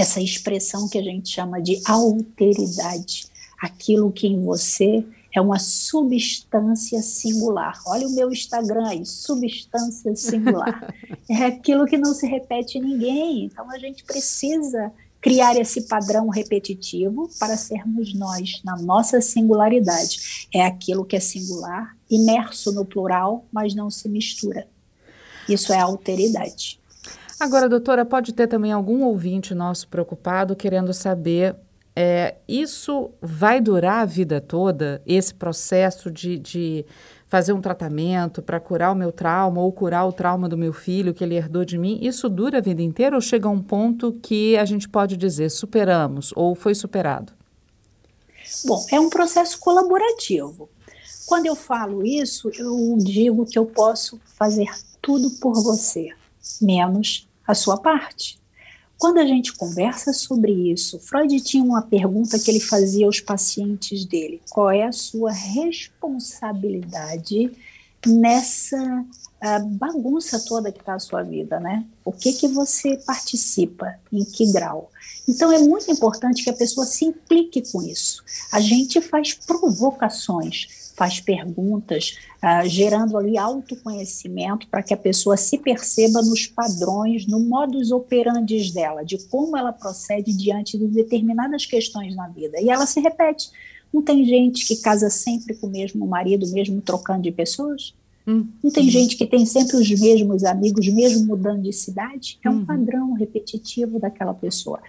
essa 0.00 0.20
expressão 0.20 0.88
que 0.88 0.98
a 0.98 1.02
gente 1.02 1.28
chama 1.28 1.60
de 1.60 1.80
alteridade, 1.84 3.26
aquilo 3.60 4.12
que 4.12 4.26
em 4.26 4.42
você 4.42 5.04
é 5.34 5.40
uma 5.40 5.58
substância 5.58 7.02
singular. 7.02 7.80
Olha 7.86 8.06
o 8.06 8.14
meu 8.14 8.30
Instagram 8.30 8.88
aí, 8.88 9.04
substância 9.04 10.14
singular. 10.16 10.94
é 11.28 11.44
aquilo 11.44 11.86
que 11.86 11.98
não 11.98 12.14
se 12.14 12.26
repete 12.26 12.78
em 12.78 12.82
ninguém. 12.82 13.44
Então 13.44 13.70
a 13.70 13.78
gente 13.78 14.04
precisa 14.04 14.92
criar 15.20 15.56
esse 15.56 15.82
padrão 15.82 16.28
repetitivo 16.28 17.28
para 17.38 17.56
sermos 17.56 18.14
nós, 18.14 18.62
na 18.64 18.76
nossa 18.76 19.20
singularidade. 19.20 20.48
É 20.54 20.64
aquilo 20.64 21.04
que 21.04 21.16
é 21.16 21.20
singular, 21.20 21.96
imerso 22.08 22.72
no 22.72 22.84
plural, 22.84 23.44
mas 23.52 23.74
não 23.74 23.90
se 23.90 24.08
mistura. 24.08 24.66
Isso 25.48 25.72
é 25.72 25.78
alteridade. 25.78 26.80
Agora, 27.40 27.68
doutora, 27.68 28.04
pode 28.04 28.32
ter 28.32 28.46
também 28.48 28.72
algum 28.72 29.04
ouvinte 29.04 29.54
nosso 29.54 29.86
preocupado 29.88 30.56
querendo 30.56 30.92
saber 30.92 31.54
é, 32.00 32.36
isso 32.46 33.10
vai 33.20 33.60
durar 33.60 34.02
a 34.02 34.04
vida 34.04 34.40
toda, 34.40 35.02
esse 35.04 35.34
processo 35.34 36.10
de, 36.12 36.38
de 36.38 36.86
fazer 37.26 37.52
um 37.52 37.60
tratamento 37.60 38.40
para 38.40 38.60
curar 38.60 38.92
o 38.92 38.94
meu 38.94 39.10
trauma 39.10 39.60
ou 39.60 39.72
curar 39.72 40.06
o 40.06 40.12
trauma 40.12 40.48
do 40.48 40.56
meu 40.56 40.72
filho 40.72 41.12
que 41.12 41.24
ele 41.24 41.34
herdou 41.34 41.64
de 41.64 41.76
mim? 41.76 41.98
Isso 42.00 42.28
dura 42.28 42.58
a 42.58 42.60
vida 42.60 42.82
inteira 42.82 43.16
ou 43.16 43.20
chega 43.20 43.48
a 43.48 43.50
um 43.50 43.60
ponto 43.60 44.12
que 44.22 44.56
a 44.56 44.64
gente 44.64 44.88
pode 44.88 45.16
dizer 45.16 45.50
superamos 45.50 46.32
ou 46.36 46.54
foi 46.54 46.72
superado? 46.72 47.32
Bom, 48.64 48.84
é 48.92 48.98
um 48.98 49.10
processo 49.10 49.58
colaborativo. 49.58 50.68
Quando 51.26 51.46
eu 51.46 51.54
falo 51.54 52.06
isso, 52.06 52.50
eu 52.54 52.96
digo 52.98 53.44
que 53.44 53.58
eu 53.58 53.66
posso 53.66 54.20
fazer 54.24 54.68
tudo 55.02 55.30
por 55.40 55.54
você, 55.62 56.10
menos 56.62 57.27
a 57.48 57.54
sua 57.54 57.78
parte. 57.78 58.38
Quando 58.98 59.18
a 59.18 59.26
gente 59.26 59.54
conversa 59.54 60.12
sobre 60.12 60.52
isso, 60.52 61.00
Freud 61.00 61.40
tinha 61.40 61.64
uma 61.64 61.82
pergunta 61.82 62.38
que 62.38 62.50
ele 62.50 62.60
fazia 62.60 63.06
aos 63.06 63.20
pacientes 63.20 64.04
dele: 64.04 64.42
qual 64.50 64.70
é 64.70 64.84
a 64.84 64.92
sua 64.92 65.32
responsabilidade 65.32 67.50
nessa 68.06 69.06
a 69.40 69.60
bagunça 69.60 70.40
toda 70.40 70.72
que 70.72 70.80
está 70.80 70.94
a 70.94 70.98
sua 70.98 71.22
vida, 71.22 71.60
né? 71.60 71.86
O 72.04 72.10
que 72.10 72.32
que 72.32 72.48
você 72.48 72.96
participa, 73.06 73.94
em 74.12 74.24
que 74.24 74.50
grau? 74.50 74.90
Então 75.28 75.52
é 75.52 75.60
muito 75.60 75.88
importante 75.92 76.42
que 76.42 76.50
a 76.50 76.54
pessoa 76.54 76.84
se 76.84 77.04
implique 77.04 77.62
com 77.70 77.80
isso. 77.82 78.24
A 78.50 78.60
gente 78.60 79.00
faz 79.00 79.34
provocações, 79.34 80.66
faz 80.98 81.20
perguntas, 81.20 82.18
uh, 82.42 82.68
gerando 82.68 83.16
ali 83.16 83.38
autoconhecimento 83.38 84.66
para 84.66 84.82
que 84.82 84.92
a 84.92 84.96
pessoa 84.96 85.36
se 85.36 85.56
perceba 85.56 86.20
nos 86.20 86.48
padrões, 86.48 87.24
no 87.26 87.38
modus 87.38 87.92
operandi 87.92 88.72
dela, 88.72 89.04
de 89.04 89.16
como 89.28 89.56
ela 89.56 89.72
procede 89.72 90.36
diante 90.36 90.76
de 90.76 90.88
determinadas 90.88 91.64
questões 91.64 92.16
na 92.16 92.26
vida. 92.28 92.60
E 92.60 92.68
ela 92.68 92.84
se 92.84 92.98
repete. 93.00 93.50
Não 93.94 94.02
tem 94.02 94.24
gente 94.24 94.66
que 94.66 94.76
casa 94.82 95.08
sempre 95.08 95.54
com 95.54 95.68
o 95.68 95.70
mesmo 95.70 96.06
marido, 96.06 96.50
mesmo 96.50 96.82
trocando 96.82 97.22
de 97.22 97.30
pessoas? 97.30 97.94
Não 98.62 98.70
tem 98.70 98.84
uhum. 98.84 98.90
gente 98.90 99.16
que 99.16 99.26
tem 99.26 99.46
sempre 99.46 99.76
os 99.78 99.88
mesmos 99.88 100.44
amigos, 100.44 100.86
mesmo 100.88 101.26
mudando 101.26 101.62
de 101.62 101.72
cidade? 101.72 102.38
É 102.44 102.50
um 102.50 102.58
uhum. 102.58 102.66
padrão 102.66 103.12
repetitivo 103.14 103.98
daquela 103.98 104.34
pessoa. 104.34 104.80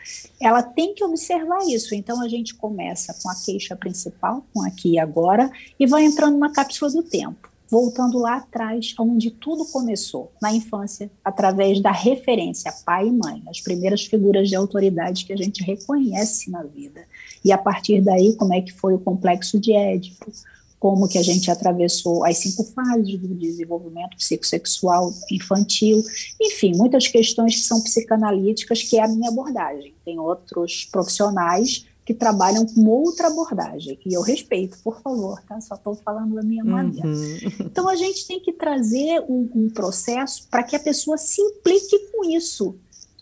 Ela 0.41 0.61
tem 0.61 0.93
que 0.93 1.03
observar 1.05 1.59
isso. 1.67 1.95
Então 1.95 2.21
a 2.21 2.27
gente 2.27 2.53
começa 2.53 3.15
com 3.23 3.29
a 3.29 3.35
queixa 3.35 3.77
principal, 3.77 4.45
com 4.53 4.61
aqui 4.61 4.93
e 4.93 4.99
agora, 4.99 5.49
e 5.79 5.87
vai 5.87 6.03
entrando 6.03 6.33
numa 6.33 6.51
cápsula 6.51 6.91
do 6.91 7.01
tempo. 7.01 7.49
Voltando 7.71 8.17
lá 8.17 8.37
atrás, 8.37 8.93
onde 8.99 9.29
tudo 9.29 9.63
começou, 9.63 10.31
na 10.41 10.51
infância, 10.51 11.09
através 11.23 11.79
da 11.79 11.91
referência 11.91 12.73
pai 12.83 13.07
e 13.07 13.11
mãe, 13.11 13.43
as 13.47 13.61
primeiras 13.61 14.03
figuras 14.03 14.49
de 14.49 14.55
autoridade 14.55 15.23
que 15.23 15.31
a 15.31 15.37
gente 15.37 15.63
reconhece 15.63 16.49
na 16.49 16.63
vida. 16.63 17.05
E 17.45 17.51
a 17.51 17.57
partir 17.57 18.01
daí, 18.01 18.35
como 18.35 18.53
é 18.53 18.61
que 18.61 18.73
foi 18.73 18.95
o 18.95 18.99
complexo 18.99 19.59
de 19.59 19.71
Édipo, 19.71 20.31
como 20.79 21.09
que 21.09 21.17
a 21.17 21.23
gente 21.23 21.51
atravessou 21.51 22.25
as 22.25 22.37
cinco 22.37 22.63
fases 22.63 23.19
do 23.19 23.35
desenvolvimento 23.35 24.15
psicossexual 24.15 25.13
infantil, 25.29 26.03
enfim, 26.39 26.71
muitas 26.75 27.07
questões 27.07 27.55
que 27.55 27.61
são 27.63 27.81
psicanalíticas, 27.81 28.81
que 28.81 28.97
é 28.97 29.03
a 29.03 29.07
minha 29.07 29.29
abordagem. 29.29 29.93
Tem 30.05 30.17
outros 30.17 30.85
profissionais 30.85 31.85
que 32.05 32.13
trabalham 32.13 32.65
com 32.65 32.87
outra 32.87 33.27
abordagem, 33.27 33.99
e 34.03 34.15
eu 34.15 34.21
respeito, 34.21 34.79
por 34.83 34.99
favor, 34.99 35.39
tá? 35.47 35.61
Só 35.61 35.75
estou 35.75 35.93
falando 35.93 36.33
da 36.33 36.41
minha 36.41 36.63
maneira. 36.63 37.07
Uhum. 37.07 37.37
Então, 37.59 37.87
a 37.87 37.95
gente 37.95 38.25
tem 38.25 38.39
que 38.39 38.51
trazer 38.51 39.21
um, 39.29 39.47
um 39.53 39.69
processo 39.69 40.47
para 40.49 40.63
que 40.63 40.75
a 40.75 40.79
pessoa 40.79 41.19
se 41.19 41.39
implique 41.39 41.99
com 42.11 42.25
isso, 42.25 42.75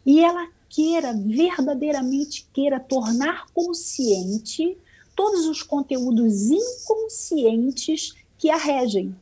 e 0.05 0.23
ela 0.23 0.47
queira, 0.69 1.11
verdadeiramente 1.11 2.47
queira 2.53 2.79
tornar 2.79 3.47
consciente 3.53 4.77
todos 5.17 5.47
os 5.47 5.63
conteúdos 5.63 6.51
inconscientes 6.51 8.13
que 8.37 8.51
a 8.51 8.55
regem. 8.55 9.15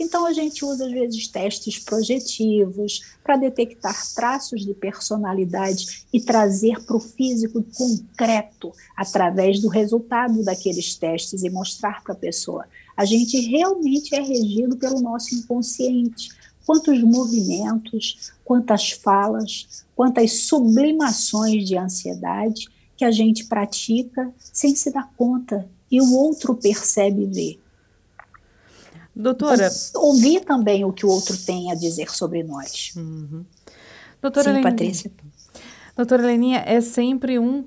Então, 0.00 0.26
a 0.26 0.32
gente 0.32 0.64
usa, 0.64 0.86
às 0.86 0.90
vezes, 0.90 1.28
testes 1.28 1.78
projetivos 1.78 3.02
para 3.22 3.36
detectar 3.36 3.94
traços 4.14 4.64
de 4.64 4.72
personalidade 4.74 6.06
e 6.12 6.20
trazer 6.20 6.82
para 6.84 6.96
o 6.96 7.00
físico 7.00 7.62
concreto, 7.62 8.72
através 8.96 9.60
do 9.60 9.68
resultado 9.68 10.42
daqueles 10.42 10.96
testes, 10.96 11.44
e 11.44 11.50
mostrar 11.50 12.02
para 12.02 12.14
a 12.14 12.18
pessoa. 12.18 12.66
A 12.96 13.04
gente 13.04 13.38
realmente 13.38 14.14
é 14.14 14.20
regido 14.20 14.76
pelo 14.76 15.00
nosso 15.00 15.34
inconsciente. 15.34 16.30
Quantos 16.66 17.00
movimentos, 17.02 18.32
quantas 18.42 18.92
falas, 18.92 19.84
quantas 19.94 20.46
sublimações 20.46 21.68
de 21.68 21.76
ansiedade 21.76 22.66
que 23.04 23.06
a 23.06 23.10
gente 23.10 23.44
pratica 23.44 24.32
sem 24.38 24.74
se 24.74 24.90
dar 24.90 25.10
conta 25.14 25.68
e 25.90 26.00
o 26.00 26.14
outro 26.14 26.54
percebe 26.54 27.22
e 27.22 27.26
vê. 27.26 27.58
Doutora. 29.14 29.70
ouvir 29.94 30.40
também 30.40 30.84
o 30.84 30.92
que 30.92 31.04
o 31.04 31.08
outro 31.10 31.36
tem 31.36 31.70
a 31.70 31.74
dizer 31.74 32.10
sobre 32.10 32.42
nós. 32.42 32.94
Uhum. 32.96 33.44
Doutora 34.22 34.46
Sim, 34.46 34.54
Leninha, 34.54 34.70
Patrícia. 34.70 35.12
Doutora 35.94 36.22
Leninha, 36.22 36.64
é 36.66 36.80
sempre 36.80 37.38
um 37.38 37.64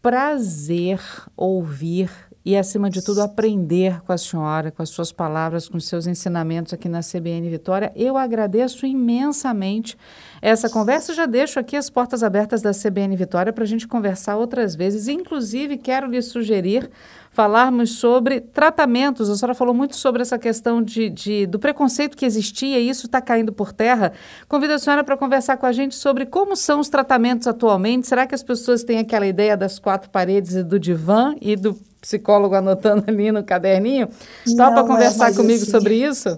prazer 0.00 1.00
ouvir 1.36 2.10
e, 2.48 2.56
acima 2.56 2.88
de 2.88 3.04
tudo, 3.04 3.20
aprender 3.20 4.00
com 4.06 4.10
a 4.10 4.16
senhora, 4.16 4.70
com 4.70 4.82
as 4.82 4.88
suas 4.88 5.12
palavras, 5.12 5.68
com 5.68 5.76
os 5.76 5.86
seus 5.86 6.06
ensinamentos 6.06 6.72
aqui 6.72 6.88
na 6.88 7.00
CBN 7.00 7.46
Vitória. 7.50 7.92
Eu 7.94 8.16
agradeço 8.16 8.86
imensamente 8.86 9.98
essa 10.40 10.70
conversa. 10.70 11.12
Já 11.12 11.26
deixo 11.26 11.60
aqui 11.60 11.76
as 11.76 11.90
portas 11.90 12.22
abertas 12.22 12.62
da 12.62 12.70
CBN 12.72 13.14
Vitória 13.16 13.52
para 13.52 13.64
a 13.64 13.66
gente 13.66 13.86
conversar 13.86 14.38
outras 14.38 14.74
vezes. 14.74 15.08
Inclusive, 15.08 15.76
quero 15.76 16.06
lhe 16.06 16.22
sugerir 16.22 16.90
falarmos 17.38 17.92
sobre 17.92 18.40
tratamentos. 18.40 19.30
A 19.30 19.36
senhora 19.36 19.54
falou 19.54 19.72
muito 19.72 19.94
sobre 19.94 20.22
essa 20.22 20.36
questão 20.36 20.82
de, 20.82 21.08
de 21.08 21.46
do 21.46 21.56
preconceito 21.56 22.16
que 22.16 22.26
existia 22.26 22.80
e 22.80 22.90
isso 22.90 23.06
está 23.06 23.20
caindo 23.20 23.52
por 23.52 23.72
terra. 23.72 24.12
Convido 24.48 24.72
a 24.72 24.78
senhora 24.80 25.04
para 25.04 25.16
conversar 25.16 25.56
com 25.56 25.64
a 25.64 25.70
gente 25.70 25.94
sobre 25.94 26.26
como 26.26 26.56
são 26.56 26.80
os 26.80 26.88
tratamentos 26.88 27.46
atualmente. 27.46 28.08
Será 28.08 28.26
que 28.26 28.34
as 28.34 28.42
pessoas 28.42 28.82
têm 28.82 28.98
aquela 28.98 29.24
ideia 29.24 29.56
das 29.56 29.78
quatro 29.78 30.10
paredes 30.10 30.56
e 30.56 30.64
do 30.64 30.80
divã 30.80 31.36
e 31.40 31.54
do 31.54 31.74
psicólogo 32.00 32.56
anotando 32.56 33.04
ali 33.06 33.30
no 33.30 33.44
caderninho? 33.44 34.08
Topa 34.56 34.80
é 34.80 34.82
conversar 34.88 35.30
é 35.30 35.34
comigo 35.36 35.62
assim. 35.62 35.70
sobre 35.70 35.94
isso? 35.94 36.36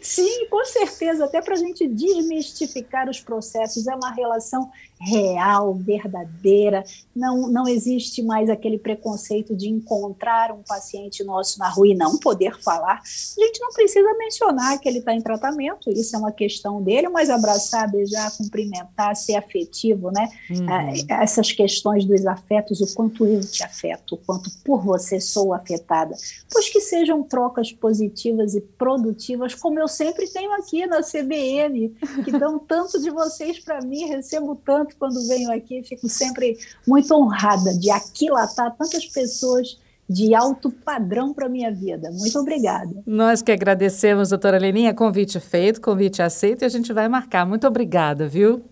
Sim, 0.00 0.46
com 0.48 0.64
certeza, 0.64 1.24
até 1.24 1.42
para 1.42 1.54
a 1.54 1.58
gente 1.58 1.88
desmistificar 1.88 3.08
os 3.08 3.18
processos, 3.18 3.88
é 3.88 3.94
uma 3.96 4.12
relação 4.12 4.70
real, 5.04 5.74
verdadeira, 5.74 6.84
não, 7.14 7.48
não 7.48 7.68
existe 7.68 8.22
mais 8.22 8.48
aquele 8.48 8.78
preconceito 8.78 9.54
de 9.54 9.68
encontrar 9.68 10.52
um 10.52 10.62
paciente 10.62 11.22
nosso 11.22 11.58
na 11.58 11.68
rua 11.68 11.88
e 11.88 11.94
não 11.94 12.18
poder 12.18 12.58
falar. 12.60 13.00
A 13.00 13.44
gente 13.44 13.60
não 13.60 13.70
precisa 13.70 14.12
mencionar 14.14 14.78
que 14.78 14.88
ele 14.88 14.98
está 14.98 15.14
em 15.14 15.20
tratamento, 15.20 15.90
isso 15.90 16.16
é 16.16 16.18
uma 16.18 16.32
questão 16.32 16.82
dele, 16.82 17.08
mas 17.08 17.30
abraçar, 17.30 17.90
beijar, 17.90 18.34
cumprimentar, 18.36 19.14
ser 19.14 19.36
afetivo, 19.36 20.10
né? 20.10 20.28
Uhum. 20.50 20.70
É, 20.70 21.22
essas 21.22 21.52
questões 21.52 22.04
dos 22.04 22.26
afetos, 22.26 22.80
o 22.80 22.94
quanto 22.94 23.26
eu 23.26 23.40
te 23.40 23.62
afeto, 23.62 24.14
o 24.14 24.18
quanto 24.18 24.50
por 24.64 24.82
você 24.82 25.20
sou 25.20 25.52
afetada, 25.52 26.14
pois 26.50 26.68
que 26.68 26.80
sejam 26.80 27.22
trocas 27.22 27.72
positivas 27.72 28.54
e 28.54 28.60
produtivas, 28.60 29.54
como 29.54 29.78
eu 29.78 29.88
sempre 29.88 30.28
tenho 30.28 30.52
aqui 30.52 30.86
na 30.86 31.02
CBN, 31.02 31.94
que 32.24 32.32
dão 32.32 32.58
tanto 32.58 33.00
de 33.00 33.10
vocês 33.10 33.58
para 33.58 33.80
mim, 33.80 34.06
recebo 34.06 34.54
tanto 34.56 34.93
quando 34.98 35.26
venho 35.26 35.50
aqui, 35.50 35.82
fico 35.82 36.08
sempre 36.08 36.58
muito 36.86 37.14
honrada 37.14 37.76
de 37.76 37.90
aquilatar 37.90 38.74
tantas 38.76 39.06
pessoas 39.06 39.78
de 40.08 40.34
alto 40.34 40.70
padrão 40.70 41.32
para 41.32 41.46
a 41.46 41.48
minha 41.48 41.72
vida. 41.72 42.10
Muito 42.10 42.38
obrigada. 42.38 42.90
Nós 43.06 43.40
que 43.40 43.50
agradecemos, 43.50 44.28
doutora 44.28 44.58
Leninha. 44.58 44.92
Convite 44.92 45.40
feito, 45.40 45.80
convite 45.80 46.20
aceito 46.22 46.62
e 46.62 46.64
a 46.64 46.68
gente 46.68 46.92
vai 46.92 47.08
marcar. 47.08 47.46
Muito 47.46 47.66
obrigada, 47.66 48.28
viu? 48.28 48.62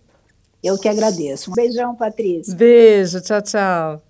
Eu 0.63 0.79
que 0.79 0.89
agradeço. 0.89 1.51
Um 1.51 1.55
beijão, 1.55 1.95
Patrícia. 1.95 2.55
Beijo, 2.55 3.21
tchau, 3.21 3.43
tchau. 3.43 4.03